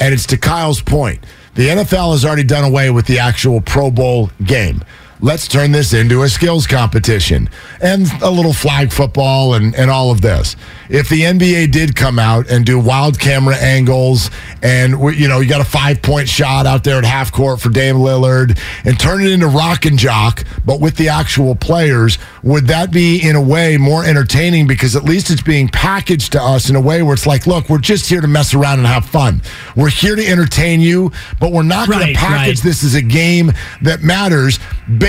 And 0.00 0.12
it's 0.12 0.26
to 0.26 0.36
Kyle's 0.36 0.80
point. 0.82 1.20
The 1.54 1.68
NFL 1.70 2.12
has 2.12 2.24
already 2.24 2.42
done 2.44 2.64
away 2.64 2.90
with 2.90 3.06
the 3.06 3.18
actual 3.18 3.60
Pro 3.60 3.90
Bowl 3.90 4.30
game. 4.44 4.82
Let's 5.20 5.48
turn 5.48 5.72
this 5.72 5.94
into 5.94 6.24
a 6.24 6.28
skills 6.28 6.66
competition 6.66 7.48
and 7.80 8.06
a 8.22 8.30
little 8.30 8.52
flag 8.52 8.92
football 8.92 9.54
and, 9.54 9.74
and 9.74 9.90
all 9.90 10.10
of 10.10 10.20
this. 10.20 10.56
If 10.90 11.08
the 11.08 11.22
NBA 11.22 11.72
did 11.72 11.96
come 11.96 12.18
out 12.18 12.50
and 12.50 12.66
do 12.66 12.78
wild 12.78 13.18
camera 13.18 13.56
angles 13.56 14.30
and, 14.62 15.00
we- 15.00 15.16
you 15.16 15.26
know, 15.26 15.40
you 15.40 15.48
got 15.48 15.62
a 15.62 15.64
five 15.64 16.02
point 16.02 16.28
shot 16.28 16.66
out 16.66 16.84
there 16.84 16.98
at 16.98 17.04
half 17.04 17.32
court 17.32 17.60
for 17.62 17.70
Dame 17.70 17.96
Lillard 17.96 18.58
and 18.84 19.00
turn 19.00 19.22
it 19.22 19.30
into 19.30 19.46
rock 19.48 19.86
and 19.86 19.98
jock, 19.98 20.44
but 20.66 20.80
with 20.80 20.96
the 20.96 21.08
actual 21.08 21.54
players, 21.54 22.18
would 22.42 22.66
that 22.66 22.90
be 22.90 23.26
in 23.26 23.36
a 23.36 23.42
way 23.42 23.78
more 23.78 24.04
entertaining 24.04 24.66
because 24.66 24.94
at 24.94 25.04
least 25.04 25.30
it's 25.30 25.42
being 25.42 25.68
packaged 25.68 26.32
to 26.32 26.42
us 26.42 26.68
in 26.68 26.76
a 26.76 26.80
way 26.80 27.02
where 27.02 27.14
it's 27.14 27.26
like, 27.26 27.46
look, 27.46 27.70
we're 27.70 27.78
just 27.78 28.08
here 28.08 28.20
to 28.20 28.28
mess 28.28 28.52
around 28.52 28.80
and 28.80 28.86
have 28.86 29.06
fun. 29.06 29.40
We're 29.74 29.88
here 29.88 30.14
to 30.14 30.26
entertain 30.26 30.80
you, 30.80 31.10
but 31.40 31.52
we're 31.52 31.62
not 31.62 31.88
going 31.88 32.06
to 32.06 32.14
package 32.14 32.58
right. 32.58 32.62
this 32.62 32.84
as 32.84 32.94
a 32.94 33.02
game 33.02 33.52
that 33.80 34.02
matters. 34.02 34.58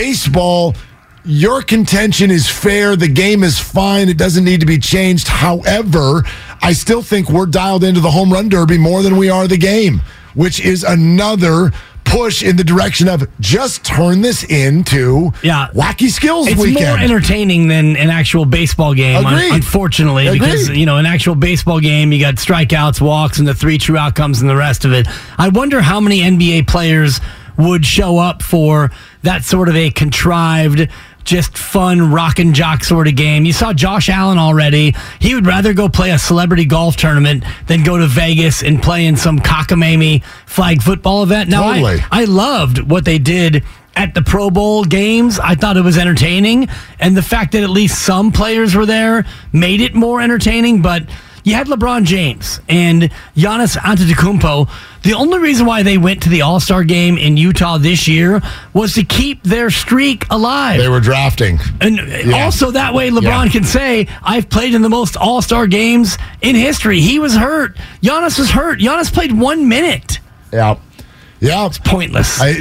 Baseball, 0.02 0.76
your 1.26 1.64
contention 1.64 2.30
is 2.30 2.48
fair. 2.48 2.96
The 2.96 3.08
game 3.08 3.44
is 3.44 3.58
fine. 3.58 4.10
It 4.10 4.18
doesn't 4.20 4.44
need 4.46 4.60
to 4.60 4.68
be 4.68 4.78
changed. 4.78 5.28
However, 5.28 6.24
I 6.62 6.74
still 6.74 7.02
think 7.02 7.32
we're 7.32 7.48
dialed 7.48 7.84
into 7.84 8.00
the 8.00 8.12
home 8.12 8.32
run 8.32 8.48
derby 8.48 8.78
more 8.78 9.02
than 9.02 9.18
we 9.18 9.32
are 9.32 9.48
the 9.48 9.58
game, 9.58 10.02
which 10.36 10.60
is 10.60 10.84
another 10.84 11.72
push 12.06 12.44
in 12.44 12.58
the 12.58 12.64
direction 12.64 13.10
of 13.10 13.28
just 13.40 13.84
turn 13.84 14.22
this 14.22 14.44
into 14.44 15.34
Yeah. 15.42 15.70
wacky 15.74 16.12
skills 16.12 16.48
it's 16.48 16.62
weekend. 16.62 16.86
more 16.86 17.00
entertaining 17.00 17.68
than 17.68 17.96
an 17.98 18.12
actual 18.12 18.46
baseball 18.46 18.94
game, 18.94 19.26
un- 19.26 19.34
Agreed. 19.34 19.52
unfortunately, 19.52 20.30
because 20.30 20.70
you 20.70 20.86
know 20.86 20.98
an 20.98 21.08
actual 21.08 21.34
baseball 21.34 21.80
game, 21.80 22.12
you 22.14 22.20
got 22.20 22.36
strikeouts, 22.36 23.02
walks, 23.02 23.40
and 23.40 23.48
the 23.48 23.56
three 23.56 23.80
true 23.80 23.98
outcomes, 23.98 24.42
and 24.42 24.50
the 24.50 24.56
rest 24.56 24.86
of 24.86 24.94
it. 24.94 25.08
I 25.40 25.48
wonder 25.50 25.82
how 25.82 26.00
many 26.00 26.22
NBA 26.22 26.68
players 26.68 27.20
would 27.58 27.84
show 27.84 28.20
up 28.20 28.44
for 28.44 28.92
that 29.24 29.44
sort 29.44 29.70
of 29.70 29.76
a 29.76 29.90
contrived. 29.92 30.88
Just 31.24 31.58
fun 31.58 32.12
rock 32.14 32.40
and 32.40 32.56
jock 32.56 32.86
sort 32.86 33.06
of 33.10 33.16
game. 33.18 33.44
You 33.44 33.52
saw 33.52 33.74
Josh 33.74 34.08
Allen 34.08 34.38
already. 34.38 34.96
He 35.20 35.36
would 35.36 35.46
rather 35.46 35.74
go 35.74 35.90
play 35.90 36.12
a 36.12 36.18
celebrity 36.18 36.64
golf 36.64 36.96
tournament 36.96 37.44
than 37.68 37.84
go 37.84 37.98
to 37.98 38.08
Vegas 38.08 38.64
and 38.64 38.82
play 38.82 39.06
in 39.06 39.18
some 39.18 39.40
cockamamie 39.40 40.24
flag 40.46 40.82
football 40.82 41.24
event. 41.24 41.50
Now, 41.50 41.64
I- 41.64 41.82
I 42.12 42.24
loved 42.24 42.80
what 42.80 43.04
they 43.04 43.18
did 43.20 43.66
at 43.94 44.14
the 44.14 44.22
Pro 44.22 44.50
Bowl 44.50 44.86
games. 44.86 45.38
I 45.38 45.56
thought 45.56 45.76
it 45.76 45.84
was 45.84 45.98
entertaining. 45.98 46.70
And 46.98 47.18
the 47.18 47.22
fact 47.22 47.52
that 47.52 47.64
at 47.64 47.70
least 47.72 48.00
some 48.04 48.32
players 48.32 48.74
were 48.74 48.86
there 48.86 49.26
made 49.52 49.82
it 49.82 49.94
more 49.96 50.22
entertaining. 50.22 50.82
But 50.82 51.04
you 51.48 51.54
had 51.56 51.68
LeBron 51.68 52.04
James 52.04 52.60
and 52.68 53.04
Giannis 53.36 53.78
Antetokounmpo. 53.78 54.70
The 55.04 55.14
only 55.14 55.40
reason 55.40 55.66
why 55.66 55.82
they 55.84 55.98
went 55.98 56.24
to 56.24 56.30
the 56.30 56.42
All 56.42 56.60
Star 56.60 56.84
game 56.84 57.18
in 57.18 57.38
Utah 57.38 57.78
this 57.78 58.08
year 58.08 58.42
was 58.74 58.94
to 58.96 59.04
keep 59.04 59.44
their 59.44 59.70
streak 59.70 60.26
alive. 60.30 60.80
they 60.80 60.90
were 60.90 61.00
drafting. 61.00 61.60
And 61.80 61.98
Yeah. 62.26 62.44
also 62.44 62.72
that 62.72 62.94
way 62.94 63.10
LeBron 63.10 63.46
Yeah. 63.46 63.52
can 63.52 63.64
say, 63.64 64.08
I've 64.24 64.50
played 64.50 64.74
in 64.76 64.82
the 64.82 64.90
most 64.90 65.16
all-star 65.16 65.68
games 65.68 66.18
in 66.42 66.56
history. 66.56 67.00
He 67.00 67.18
was 67.20 67.36
hurt. 67.36 67.78
Giannis 68.04 68.38
was 68.38 68.50
hurt. 68.52 68.80
Giannis 68.80 69.12
played 69.14 69.32
one 69.32 69.70
minute. 69.70 70.20
Yeah. 70.52 70.76
Yeah. 71.40 71.66
It's 71.68 71.78
pointless. 71.78 72.40
I, 72.42 72.56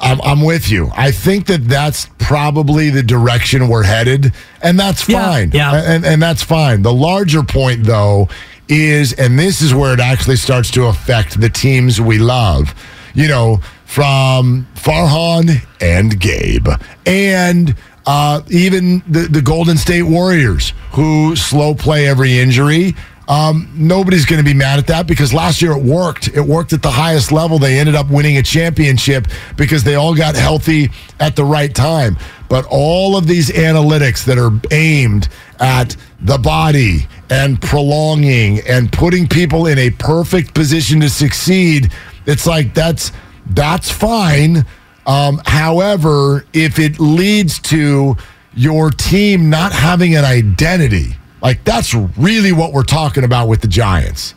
I'm, 0.00 0.20
I'm 0.22 0.40
with 0.44 0.70
you. 0.70 0.90
I 0.96 1.10
think 1.10 1.46
that 1.46 1.68
that's 1.68 2.08
probably 2.18 2.90
the 2.90 3.02
direction 3.02 3.68
we're 3.68 3.82
headed, 3.82 4.32
and 4.62 4.78
that's 4.78 5.08
Yeah, 5.08 5.22
fine. 5.22 5.50
yeah. 5.52 5.74
And, 5.84 6.04
and 6.04 6.22
that's 6.22 6.42
fine. 6.42 6.82
The 6.82 6.92
larger 6.92 7.42
point, 7.42 7.84
though, 7.84 8.28
is, 8.68 9.12
and 9.14 9.38
this 9.38 9.60
is 9.60 9.74
where 9.74 9.92
it 9.92 10.00
actually 10.00 10.36
starts 10.36 10.70
to 10.72 10.84
affect 10.86 11.40
the 11.40 11.48
teams 11.50 12.00
we 12.00 12.18
love, 12.18 12.74
you 13.14 13.28
know, 13.28 13.60
from 13.84 14.66
Farhan 14.76 15.62
and 15.82 16.18
Gabe, 16.18 16.66
and 17.04 17.74
uh, 18.06 18.40
even 18.48 19.02
the, 19.06 19.28
the 19.30 19.42
Golden 19.42 19.76
State 19.76 20.04
Warriors, 20.04 20.72
who 20.92 21.36
slow 21.36 21.74
play 21.74 22.08
every 22.08 22.38
injury. 22.38 22.94
Um, 23.28 23.70
nobody's 23.74 24.26
going 24.26 24.42
to 24.42 24.44
be 24.44 24.54
mad 24.54 24.78
at 24.78 24.86
that 24.88 25.06
because 25.06 25.32
last 25.32 25.62
year 25.62 25.72
it 25.72 25.82
worked. 25.82 26.28
It 26.28 26.40
worked 26.40 26.72
at 26.72 26.82
the 26.82 26.90
highest 26.90 27.30
level. 27.30 27.58
They 27.58 27.78
ended 27.78 27.94
up 27.94 28.10
winning 28.10 28.36
a 28.38 28.42
championship 28.42 29.28
because 29.56 29.84
they 29.84 29.94
all 29.94 30.14
got 30.14 30.34
healthy 30.34 30.90
at 31.20 31.36
the 31.36 31.44
right 31.44 31.72
time. 31.72 32.16
But 32.48 32.66
all 32.68 33.16
of 33.16 33.26
these 33.26 33.50
analytics 33.50 34.24
that 34.24 34.38
are 34.38 34.50
aimed 34.70 35.28
at 35.60 35.96
the 36.20 36.38
body 36.38 37.06
and 37.30 37.60
prolonging 37.62 38.60
and 38.68 38.92
putting 38.92 39.26
people 39.26 39.66
in 39.66 39.78
a 39.78 39.90
perfect 39.90 40.52
position 40.52 41.00
to 41.00 41.08
succeed, 41.08 41.92
it's 42.26 42.46
like 42.46 42.74
that's 42.74 43.12
that's 43.50 43.90
fine. 43.90 44.66
Um, 45.06 45.40
however, 45.46 46.44
if 46.52 46.78
it 46.78 47.00
leads 47.00 47.58
to 47.60 48.16
your 48.54 48.90
team 48.90 49.48
not 49.48 49.72
having 49.72 50.14
an 50.14 50.24
identity, 50.24 51.16
like 51.42 51.64
that's 51.64 51.92
really 51.94 52.52
what 52.52 52.72
we're 52.72 52.82
talking 52.84 53.24
about 53.24 53.48
with 53.48 53.60
the 53.60 53.68
Giants. 53.68 54.34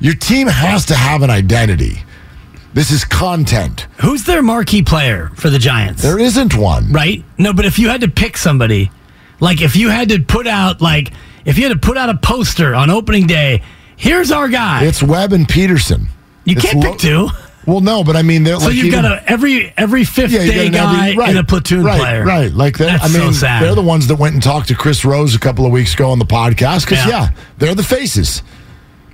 Your 0.00 0.14
team 0.14 0.46
has 0.48 0.84
to 0.86 0.94
have 0.94 1.22
an 1.22 1.30
identity. 1.30 2.02
This 2.74 2.90
is 2.90 3.04
content. 3.04 3.86
Who's 4.02 4.24
their 4.24 4.42
marquee 4.42 4.82
player 4.82 5.30
for 5.36 5.48
the 5.48 5.58
Giants? 5.58 6.02
There 6.02 6.18
isn't 6.18 6.54
one. 6.54 6.92
right? 6.92 7.24
No, 7.38 7.54
but 7.54 7.64
if 7.64 7.78
you 7.78 7.88
had 7.88 8.02
to 8.02 8.08
pick 8.08 8.36
somebody, 8.36 8.90
like 9.40 9.62
if 9.62 9.76
you 9.76 9.88
had 9.88 10.10
to 10.10 10.20
put 10.20 10.46
out 10.46 10.82
like 10.82 11.12
if 11.46 11.56
you 11.56 11.64
had 11.68 11.72
to 11.80 11.86
put 11.86 11.96
out 11.96 12.10
a 12.10 12.16
poster 12.18 12.74
on 12.74 12.90
opening 12.90 13.26
day, 13.26 13.62
here's 13.96 14.30
our 14.30 14.48
guy. 14.48 14.84
It's 14.84 15.02
Webb 15.02 15.32
and 15.32 15.46
Pederson. 15.48 16.08
you 16.44 16.56
It's 16.56 16.62
can't 16.66 16.78
lo- 16.84 16.90
pick 16.90 16.98
two. 17.00 17.28
Well, 17.66 17.80
no, 17.80 18.04
but 18.04 18.14
I 18.16 18.22
mean, 18.22 18.44
they're 18.44 18.58
So 18.60 18.66
like 18.66 18.76
you've 18.76 18.86
even- 18.86 19.02
got 19.02 19.12
a 19.12 19.30
every 19.30 19.72
every 19.76 20.04
fifth 20.04 20.30
Yeah, 20.30 20.46
day 20.46 20.68
guy 20.70 21.08
every- 21.10 21.16
right, 21.18 21.28
and 21.30 21.38
a 21.38 21.44
platoon 21.44 21.82
right, 21.84 21.98
player. 21.98 22.24
Right, 22.24 22.52
like 22.52 22.78
that. 22.78 23.00
That's 23.00 23.04
I 23.04 23.18
mean, 23.18 23.32
so 23.32 23.40
sad. 23.40 23.62
they're 23.62 23.74
the 23.74 23.82
ones 23.82 24.06
that 24.06 24.16
went 24.16 24.34
and 24.34 24.42
talked 24.42 24.68
to 24.68 24.74
Chris 24.74 25.04
Rose 25.04 25.34
a 25.34 25.38
couple 25.40 25.66
of 25.66 25.72
weeks 25.72 25.92
ago 25.94 26.10
on 26.10 26.18
the 26.20 26.24
podcast 26.24 26.86
because 26.88 27.04
Yeah. 27.04 27.08
yeah. 27.08 27.28
they're 27.58 27.74
the 27.74 27.82
faces, 27.82 28.42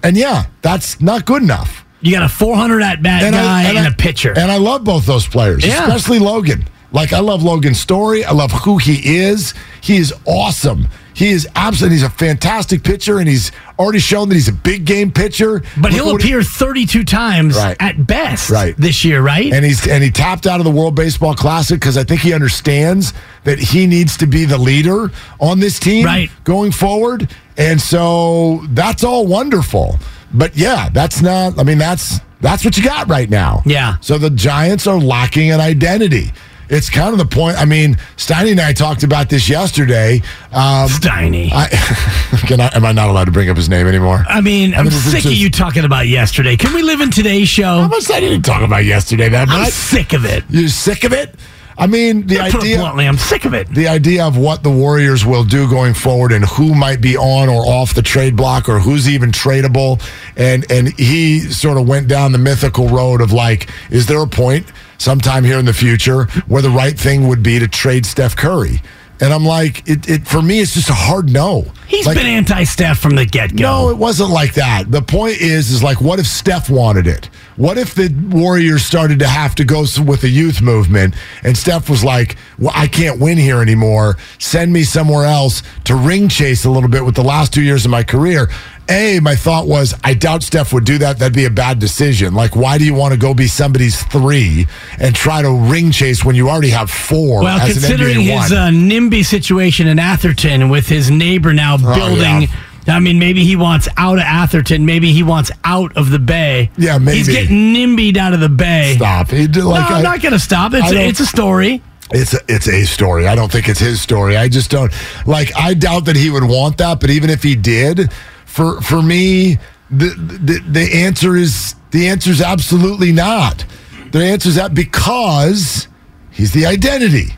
and 0.03 0.17
yeah, 0.17 0.45
that's 0.61 1.01
not 1.01 1.25
good 1.25 1.43
enough. 1.43 1.85
You 2.03 2.13
got 2.13 2.25
a 2.25 2.29
400 2.29 2.83
at 2.83 3.03
bat 3.03 3.23
guy 3.23 3.63
and, 3.63 3.79
I- 3.79 3.87
a 3.87 3.93
pitcher. 3.93 4.35
and 4.37 4.51
I 4.51 4.57
love 4.59 4.85
both 4.85 5.07
those 5.07 5.27
players, 5.27 5.65
Yeah. 5.65 5.87
especially 5.87 6.19
Logan. 6.19 6.69
Like 6.91 7.13
I 7.15 7.21
love 7.21 7.43
Logan's 7.43 7.81
story. 7.81 8.23
I 8.25 8.33
love 8.33 8.53
who 8.53 8.77
he 8.77 9.17
is. 9.21 9.55
He 9.81 9.97
is 9.97 10.13
awesome. 10.27 10.89
He 11.15 11.29
is 11.31 11.49
absolutely. 11.57 11.97
He's 11.97 12.05
a 12.05 12.11
fantastic 12.11 12.83
pitcher, 12.83 13.19
and 13.19 13.29
he's 13.29 13.51
already 13.83 13.99
shown 13.99 14.29
that 14.29 14.35
he's 14.35 14.49
a 14.49 14.53
big 14.53 14.85
game 14.85 15.11
pitcher. 15.11 15.63
but 15.77 15.91
Look 15.91 15.93
he'll 15.93 16.13
what 16.13 16.23
he- 16.23 16.29
appear 16.31 16.43
32 16.43 17.05
times 17.05 17.57
Right. 17.57 17.77
at 17.81 18.07
best 18.07 18.49
Right. 18.51 18.75
this 18.79 19.05
year, 19.05 19.21
right? 19.21 19.53
and 19.53 19.65
he's 19.65 19.87
and 19.87 20.03
he 20.03 20.11
tapped 20.11 20.47
out 20.47 20.61
of 20.61 20.65
the 20.65 20.71
World 20.71 20.95
Baseball 20.95 21.35
Classic 21.35 21.79
because 21.79 21.97
I 21.99 22.05
think 22.05 22.21
he 22.21 22.33
understands 22.33 23.13
that 23.45 23.59
he 23.59 23.87
needs 23.87 24.17
to 24.19 24.27
be 24.27 24.45
the 24.45 24.59
leader 24.59 25.11
on 25.41 25.61
this 25.61 25.79
team 25.79 26.07
Right. 26.07 26.31
going 26.45 26.71
forward, 26.73 27.29
and 27.59 27.81
so 27.81 28.63
that's 28.71 29.05
all 29.05 29.27
wonderful. 29.27 29.99
But 30.33 30.57
yeah, 30.57 30.89
that's 30.93 31.21
not. 31.21 31.59
I 31.59 31.63
mean, 31.65 31.79
that's 31.79 32.21
that's 32.41 32.65
what 32.65 32.77
you 32.77 32.83
got 32.83 33.09
right 33.09 33.29
now. 33.31 33.63
Yeah. 33.67 33.97
So 34.01 34.19
the 34.19 34.31
Giants 34.31 34.87
are 34.87 34.99
lacking 34.99 35.51
an 35.51 35.61
identity. 35.61 36.33
It's 36.73 36.89
kind 36.89 37.13
of 37.13 37.19
the 37.19 37.27
point. 37.27 37.59
I 37.59 37.67
mean, 37.67 37.97
Steiny 38.17 38.53
and 38.53 38.61
I 38.61 38.73
talked 38.73 39.03
about 39.03 39.29
this 39.29 39.47
yesterday. 39.47 40.23
Um, 40.53 40.89
Steiny. 40.89 41.51
I, 41.53 41.69
can 42.47 42.63
I, 42.63 42.75
am 42.75 42.87
I 42.87 42.93
not 42.93 43.11
allowed 43.11 43.27
to 43.27 43.31
bring 43.31 43.51
up 43.51 43.59
his 43.59 43.69
name 43.69 43.87
anymore? 43.87 44.25
I 44.27 44.41
mean, 44.41 44.73
I'm 44.73 44.87
is 44.87 45.11
sick 45.13 45.27
of 45.27 45.33
you 45.33 45.51
talking 45.51 45.85
about 45.85 46.09
yesterday. 46.09 46.57
Can 46.57 46.73
we 46.73 46.81
live 46.81 47.03
in 47.03 47.11
today's 47.11 47.51
show? 47.51 47.83
How 47.83 47.89
much 47.89 48.11
I 48.11 48.21
didn't 48.21 48.43
talk 48.43 48.63
about 48.63 48.87
yesterday 48.87 49.29
that 49.29 49.49
much? 49.49 49.59
I'm 49.59 49.71
sick 49.71 50.15
of 50.15 50.25
it. 50.25 50.45
You're 50.49 50.69
sick 50.71 51.05
of 51.05 51.13
it? 51.13 51.35
I 51.77 51.87
mean, 51.87 52.27
the 52.27 52.37
To 52.37 52.43
put 52.45 52.55
it 52.55 52.57
idea 52.61 52.79
bluntly, 52.79 53.07
I'm 53.07 53.19
sick 53.19 53.45
of 53.45 53.53
it. 53.53 53.69
the 53.69 53.89
idea 53.89 54.25
of 54.25 54.39
what 54.39 54.63
the 54.63 54.71
Warriors 54.71 55.27
will 55.27 55.45
do 55.45 55.69
going 55.69 55.93
forward 55.93 56.33
and 56.33 56.45
who 56.45 56.75
might 56.75 57.03
be 57.03 57.19
on 57.19 57.51
or 57.51 57.67
off 57.67 57.93
the 57.93 58.03
trade 58.03 58.35
block 58.35 58.69
or 58.69 58.79
who's 58.79 59.09
even 59.09 59.31
tradable. 59.31 60.03
And 60.37 60.71
and 60.71 60.99
he 60.99 61.41
sort 61.41 61.77
of 61.77 61.87
went 61.87 62.09
down 62.09 62.33
the 62.33 62.39
mythical 62.39 62.89
road 62.89 63.21
of 63.21 63.33
like, 63.33 63.69
is 63.91 64.07
there 64.07 64.23
a 64.23 64.27
point 64.27 64.67
sometime 65.03 65.45
here 65.45 65.59
in 65.59 65.65
the 65.67 65.73
future 65.75 66.25
where 66.47 66.63
the 66.63 66.71
right 66.71 66.99
thing 66.99 67.29
would 67.29 67.43
be 67.43 67.59
to 67.59 67.69
trade 67.69 68.07
Steph 68.07 68.37
Curry? 68.37 68.81
And 69.21 69.33
I'm 69.33 69.45
like, 69.45 69.89
it, 69.89 70.09
it 70.09 70.27
for 70.27 70.43
me, 70.43 70.59
it's 70.61 70.75
just 70.75 70.91
a 70.91 70.95
hard 70.95 71.31
no. 71.31 71.67
He's 71.87 72.07
Like, 72.07 72.17
been 72.17 72.27
anti-Steph 72.27 72.99
from 72.99 73.15
the 73.15 73.25
get-go. 73.25 73.63
no, 73.63 73.91
it 73.91 73.97
wasn't 73.97 74.31
like 74.31 74.55
that. 74.55 74.91
The 74.91 75.03
point 75.03 75.41
is, 75.41 75.71
is 75.71 75.81
like, 75.83 76.01
what 76.01 76.19
if 76.19 76.27
Steph 76.27 76.69
wanted 76.69 77.07
it? 77.07 77.27
What 77.57 77.79
if 77.79 77.95
the 77.95 78.09
Warriors 78.31 78.85
started 78.85 79.19
to 79.21 79.29
have 79.29 79.55
to 79.57 79.65
go 79.65 79.81
with 80.05 80.23
the 80.23 80.29
youth 80.29 80.61
movement, 80.63 81.15
and 81.45 81.57
Steph 81.57 81.91
was 81.91 82.03
like, 82.03 82.37
"Well, 82.59 82.73
I 82.75 82.87
can't 82.89 83.21
win 83.21 83.37
here 83.37 83.61
anymore. 83.61 84.17
Send 84.39 84.73
me 84.73 84.85
somewhere 84.85 85.27
else 85.27 85.63
to 85.85 85.95
ring 85.95 86.31
chase 86.31 86.65
a 86.65 86.71
little 86.71 86.89
bit 86.89 87.05
with 87.05 87.15
the 87.15 87.23
last 87.23 87.53
two 87.53 87.61
years 87.63 87.85
of 87.85 87.91
my 87.91 88.03
career." 88.05 88.49
A, 88.89 89.21
my 89.21 89.35
thought 89.37 89.67
was, 89.67 89.95
I 90.05 90.15
doubt 90.15 90.43
Steph 90.43 90.73
would 90.73 90.85
do 90.85 90.99
that. 90.99 91.19
That'd 91.19 91.35
be 91.35 91.45
a 91.45 91.51
bad 91.51 91.79
decision. 91.79 92.35
Like, 92.35 92.57
why 92.57 92.79
do 92.79 92.85
you 92.85 92.95
want 92.95 93.13
to 93.13 93.19
go 93.19 93.33
be 93.33 93.47
somebody's 93.47 94.03
three 94.05 94.67
and 94.99 95.15
try 95.15 95.41
to 95.41 95.51
ring 95.51 95.93
chase 95.93 96.25
when 96.25 96.35
you 96.37 96.51
already 96.51 96.71
have 96.71 96.91
four? 96.91 97.43
Well, 97.43 97.59
as 97.61 97.77
an 97.77 97.83
considering 97.83 98.21
his 98.21 98.53
uh, 98.53 98.69
NIMBY 98.69 99.25
situation 99.25 99.87
in 99.87 99.99
Atherton 99.99 100.69
with 100.69 100.89
his 100.89 101.11
neighbor 101.11 101.53
now 101.53 101.77
building. 101.77 102.49
Oh, 102.51 102.55
yeah. 102.87 102.97
I 102.97 102.99
mean, 102.99 103.21
maybe 103.21 103.45
he 103.45 103.55
wants 103.55 103.89
out 103.97 104.19
of 104.19 104.25
Atherton. 104.25 104.85
Maybe 104.85 105.13
he 105.13 105.23
wants 105.23 105.53
out 105.63 105.97
of 105.97 106.11
the 106.11 106.19
Bay. 106.19 106.71
Yeah, 106.77 106.99
maybe. 106.99 107.19
He's 107.19 107.29
getting 107.29 107.73
NIMBY'd 107.73 108.19
out 108.19 108.35
of 108.35 108.41
the 108.41 108.49
Bay. 108.49 108.95
Stop. 108.97 109.31
He 109.31 109.47
did, 109.47 109.63
like, 109.63 109.89
no, 109.89 109.97
I'm 109.97 110.01
I- 110.01 110.03
not 110.03 110.21
going 110.23 110.33
to 110.33 110.41
stop. 110.41 110.73
It's 110.75 110.91
a, 110.91 111.09
it's 111.09 111.21
a 111.21 111.27
story. 111.27 111.81
It's 112.11 112.35
a, 112.35 112.41
it's 112.49 112.69
a 112.69 112.85
story. 112.85 113.27
I 113.29 113.35
don't 113.37 113.51
think 113.51 113.69
it's 113.69 113.81
his 113.81 114.03
story. 114.03 114.37
I 114.37 114.49
just 114.49 114.71
don't 114.71 114.93
like. 115.25 115.51
I 115.57 115.73
doubt 115.73 116.05
that 116.07 116.17
he 116.17 116.29
would 116.29 116.45
want 116.45 116.77
that. 116.79 117.01
But 117.01 117.09
even 117.09 117.31
if 117.31 117.43
he 117.43 117.55
did, 117.55 118.13
for 118.53 118.83
for 118.83 119.01
me, 119.01 119.57
the 119.91 120.09
the, 120.09 120.61
the 120.69 120.93
answer 121.05 121.37
is 121.37 121.75
the 121.91 122.09
answer 122.09 122.31
is 122.31 122.43
absolutely 122.43 123.11
not. 123.11 123.65
The 124.11 124.23
answer 124.23 124.51
is 124.51 124.57
that 124.57 124.75
because 124.75 125.89
he's 126.31 126.53
the 126.53 126.67
identity. 126.67 127.35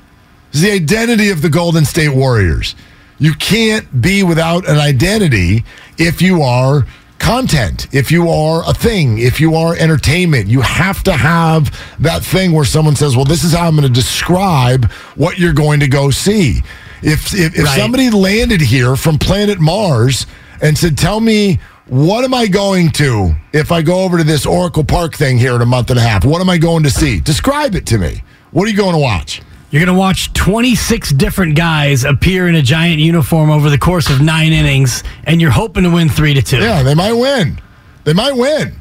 He's 0.50 0.62
the 0.62 0.72
identity 0.72 1.30
of 1.30 1.40
the 1.40 1.48
Golden 1.50 1.84
State 1.84 2.08
Warriors. 2.08 2.74
You 3.18 3.32
can't 3.34 4.02
be 4.02 4.24
without 4.24 4.68
an 4.68 4.78
identity 4.78 5.64
if 5.98 6.20
you 6.20 6.42
are 6.42 6.84
content, 7.20 7.86
if 7.92 8.10
you 8.10 8.28
are 8.28 8.68
a 8.68 8.74
thing, 8.74 9.18
if 9.18 9.40
you 9.40 9.54
are 9.54 9.76
entertainment. 9.76 10.48
You 10.48 10.62
have 10.62 11.04
to 11.04 11.12
have 11.12 11.70
that 12.00 12.24
thing 12.24 12.50
where 12.50 12.64
someone 12.64 12.96
says, 12.96 13.14
"Well, 13.14 13.24
this 13.24 13.44
is 13.44 13.52
how 13.52 13.68
I'm 13.68 13.76
going 13.76 13.86
to 13.86 14.00
describe 14.02 14.90
what 15.14 15.38
you're 15.38 15.52
going 15.52 15.78
to 15.78 15.88
go 15.88 16.10
see." 16.10 16.62
If 17.02 17.32
if, 17.34 17.56
if 17.56 17.64
Right. 17.66 17.78
somebody 17.78 18.10
landed 18.10 18.60
here 18.60 18.96
from 18.96 19.18
planet 19.18 19.60
Mars 19.60 20.26
and 20.62 20.76
said, 20.76 20.96
"Tell 20.98 21.20
me 21.20 21.58
what 21.86 22.24
am 22.24 22.32
I 22.32 22.46
going 22.46 22.90
to 22.92 23.34
if 23.52 23.70
I 23.70 23.82
go 23.82 24.04
over 24.04 24.18
to 24.18 24.24
this 24.24 24.46
Oracle 24.46 24.84
Park 24.84 25.14
thing 25.14 25.36
here 25.38 25.54
in 25.54 25.60
a 25.60 25.66
month 25.66 25.90
and 25.90 25.98
a 25.98 26.02
half? 26.02 26.24
What 26.24 26.40
am 26.40 26.48
I 26.48 26.58
going 26.58 26.82
to 26.84 26.90
see? 26.90 27.20
Describe 27.20 27.74
it 27.74 27.86
to 27.86 27.98
me. 27.98 28.22
What 28.52 28.66
are 28.66 28.70
you 28.70 28.76
going 28.76 28.94
to 28.94 28.98
watch?" 28.98 29.42
You're 29.70 29.84
going 29.84 29.92
to 29.92 29.98
watch 29.98 30.32
26 30.34 31.10
different 31.14 31.56
guys 31.56 32.04
appear 32.04 32.46
in 32.46 32.54
a 32.54 32.62
giant 32.62 33.00
uniform 33.00 33.50
over 33.50 33.70
the 33.70 33.78
course 33.78 34.08
of 34.08 34.20
nine 34.20 34.52
innings, 34.52 35.02
and 35.24 35.40
you're 35.40 35.50
hoping 35.50 35.82
to 35.82 35.90
win 35.90 36.08
three 36.08 36.32
to 36.32 36.42
two. 36.42 36.58
Yeah, 36.58 36.84
they 36.84 36.94
might 36.94 37.14
win. 37.14 37.60
They 38.04 38.12
might 38.12 38.36
win. 38.36 38.76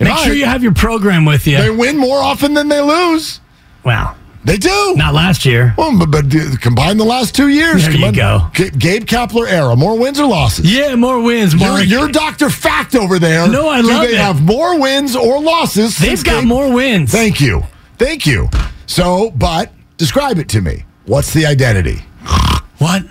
Make 0.00 0.16
sure 0.18 0.32
you 0.32 0.46
have 0.46 0.62
your 0.62 0.72
program 0.72 1.26
with 1.26 1.46
you. 1.46 1.58
They 1.58 1.68
win 1.68 1.98
more 1.98 2.18
often 2.18 2.54
than 2.54 2.68
they 2.68 2.80
lose. 2.80 3.40
well, 3.84 4.16
They 4.48 4.56
do. 4.56 4.94
not 4.96 5.12
last 5.14 5.44
year. 5.44 5.74
Well, 5.76 5.98
but, 5.98 6.10
but 6.10 6.60
combine 6.62 6.96
the 6.96 7.04
last 7.04 7.34
two 7.34 7.48
years. 7.48 7.84
There 7.86 7.94
you 7.96 8.12
go. 8.12 8.48
G- 8.54 8.70
Gabe 8.70 9.04
Kapler 9.04 9.46
era. 9.46 9.76
More 9.76 9.98
wins 9.98 10.18
or 10.18 10.26
losses? 10.26 10.64
Yeah, 10.74 10.94
more 10.96 11.20
wins, 11.22 11.54
You're, 11.54 11.80
you're 11.82 12.08
Dr. 12.08 12.48
Fact 12.48 12.94
over 12.94 13.18
there. 13.18 13.46
No, 13.46 13.68
I 13.68 13.82
do 13.82 13.88
love 13.88 14.02
they 14.08 14.14
it. 14.14 14.18
have 14.20 14.42
more 14.42 14.80
wins 14.80 15.14
or 15.14 15.40
losses? 15.42 15.98
They've 15.98 16.22
got 16.24 16.40
Gabe- 16.40 16.48
more 16.48 16.72
wins. 16.72 17.12
Thank 17.12 17.40
you. 17.42 17.62
Thank 17.98 18.26
you. 18.26 18.48
So, 18.86 19.30
but 19.32 19.70
describe 19.98 20.38
it 20.38 20.48
to 20.50 20.60
me. 20.62 20.84
What's 21.04 21.32
the 21.34 21.44
identity? 21.46 22.02
what? 22.78 23.02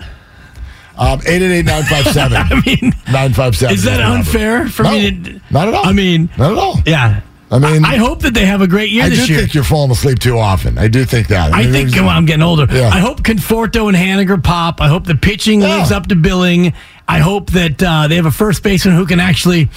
Um, 0.96 1.20
888-957. 1.20 2.32
I 2.50 2.62
mean, 2.66 2.92
957. 3.06 3.74
is 3.74 3.84
that 3.84 4.00
unfair 4.00 4.66
for 4.66 4.82
No, 4.82 4.90
me 4.90 5.10
to? 5.22 5.40
not 5.50 5.68
at 5.68 5.74
all. 5.74 5.86
I 5.86 5.92
mean, 5.92 6.28
Not 6.36 6.50
at 6.52 6.58
all. 6.58 6.80
yeah. 6.84 7.20
I 7.50 7.58
mean, 7.58 7.84
I 7.84 7.96
hope 7.96 8.20
that 8.22 8.34
they 8.34 8.44
have 8.44 8.60
a 8.60 8.66
great 8.66 8.90
year 8.90 9.04
I 9.04 9.08
this 9.08 9.26
do 9.26 9.32
year. 9.32 9.40
think 9.42 9.54
you're 9.54 9.64
falling 9.64 9.90
asleep 9.90 10.18
too 10.18 10.38
often. 10.38 10.76
I 10.76 10.88
do 10.88 11.04
think 11.04 11.28
that. 11.28 11.52
I 11.54 11.62
mean, 11.62 11.72
think 11.72 11.88
there's- 11.90 12.00
well, 12.06 12.10
I'm 12.16 12.26
getting 12.26 12.42
older. 12.42 12.66
Yeah. 12.70 12.88
I 12.88 12.98
hope 12.98 13.22
Conforto 13.22 13.88
and 13.88 13.96
Haniger 13.96 14.42
pop. 14.42 14.80
I 14.82 14.88
hope 14.88 15.04
the 15.06 15.14
pitching 15.14 15.62
Yeah. 15.62 15.76
lives 15.78 15.90
up 15.90 16.08
to 16.08 16.14
billing. 16.14 16.74
I 17.08 17.20
hope 17.20 17.50
that 17.52 17.82
uh, 17.82 18.06
they 18.06 18.16
have 18.16 18.26
a 18.26 18.30
first 18.30 18.62
baseman 18.62 18.96
who 18.96 19.06
can 19.06 19.18
actually 19.18 19.70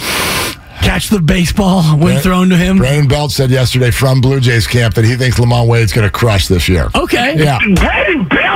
catch 0.82 1.10
the 1.10 1.20
baseball 1.22 1.84
when 1.84 2.00
Brand- 2.00 2.24
thrown 2.24 2.50
to 2.50 2.58
him. 2.58 2.78
Brandon 2.78 3.08
Belt 3.08 3.32
said 3.32 3.50
yesterday 3.52 3.92
from 3.92 4.20
Blue 4.20 4.40
Jays 4.42 4.68
camp 4.68 4.96
that 4.96 5.06
he 5.06 5.16
thinks 5.16 5.40
LaMonte 5.40 5.68
Wade's 5.68 5.94
going 5.94 6.06
to 6.06 6.12
crush 6.12 6.48
this 6.48 6.68
year. 6.68 6.90
Okay. 6.96 7.36
Yeah. 7.38 7.60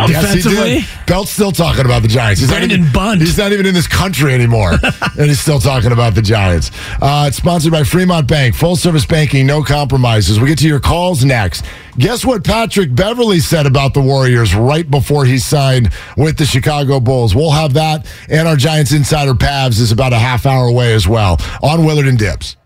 Yes, 0.09 0.33
he 0.33 0.41
Defensively. 0.41 0.75
did. 0.81 0.85
Belt's 1.07 1.31
still 1.31 1.51
talking 1.51 1.85
about 1.85 2.01
the 2.01 2.07
Giants. 2.07 2.41
He's 2.41 2.49
Brandon 2.49 2.69
not 2.69 2.79
even, 2.79 2.93
Bunt. 2.93 3.21
He's 3.21 3.37
not 3.37 3.51
even 3.51 3.65
in 3.65 3.73
this 3.73 3.87
country 3.87 4.33
anymore, 4.33 4.71
and 5.17 5.25
he's 5.27 5.39
still 5.39 5.59
talking 5.59 5.91
about 5.91 6.15
the 6.15 6.21
Giants. 6.21 6.71
Uh, 7.01 7.25
it's 7.27 7.37
sponsored 7.37 7.71
by 7.71 7.83
Fremont 7.83 8.27
Bank, 8.27 8.55
full 8.55 8.75
service 8.75 9.05
banking, 9.05 9.45
no 9.45 9.63
compromises. 9.63 10.39
We 10.39 10.47
get 10.47 10.59
to 10.59 10.67
your 10.67 10.79
calls 10.79 11.23
next. 11.23 11.65
Guess 11.97 12.25
what 12.25 12.43
Patrick 12.43 12.93
Beverley 12.93 13.39
said 13.39 13.65
about 13.65 13.93
the 13.93 14.01
Warriors 14.01 14.53
right 14.53 14.89
before 14.89 15.23
he 15.25 15.37
signed 15.37 15.89
with 16.17 16.37
the 16.37 16.45
Chicago 16.45 16.99
Bulls? 16.99 17.33
We'll 17.35 17.51
have 17.51 17.73
that, 17.73 18.05
and 18.29 18.47
our 18.47 18.57
Giants 18.57 18.91
insider 18.91 19.33
Pavs 19.33 19.79
is 19.79 19.91
about 19.91 20.11
a 20.13 20.19
half 20.19 20.45
hour 20.45 20.65
away 20.67 20.93
as 20.93 21.07
well 21.07 21.37
on 21.63 21.85
Willard 21.85 22.07
and 22.07 22.17
Dibs. 22.19 22.57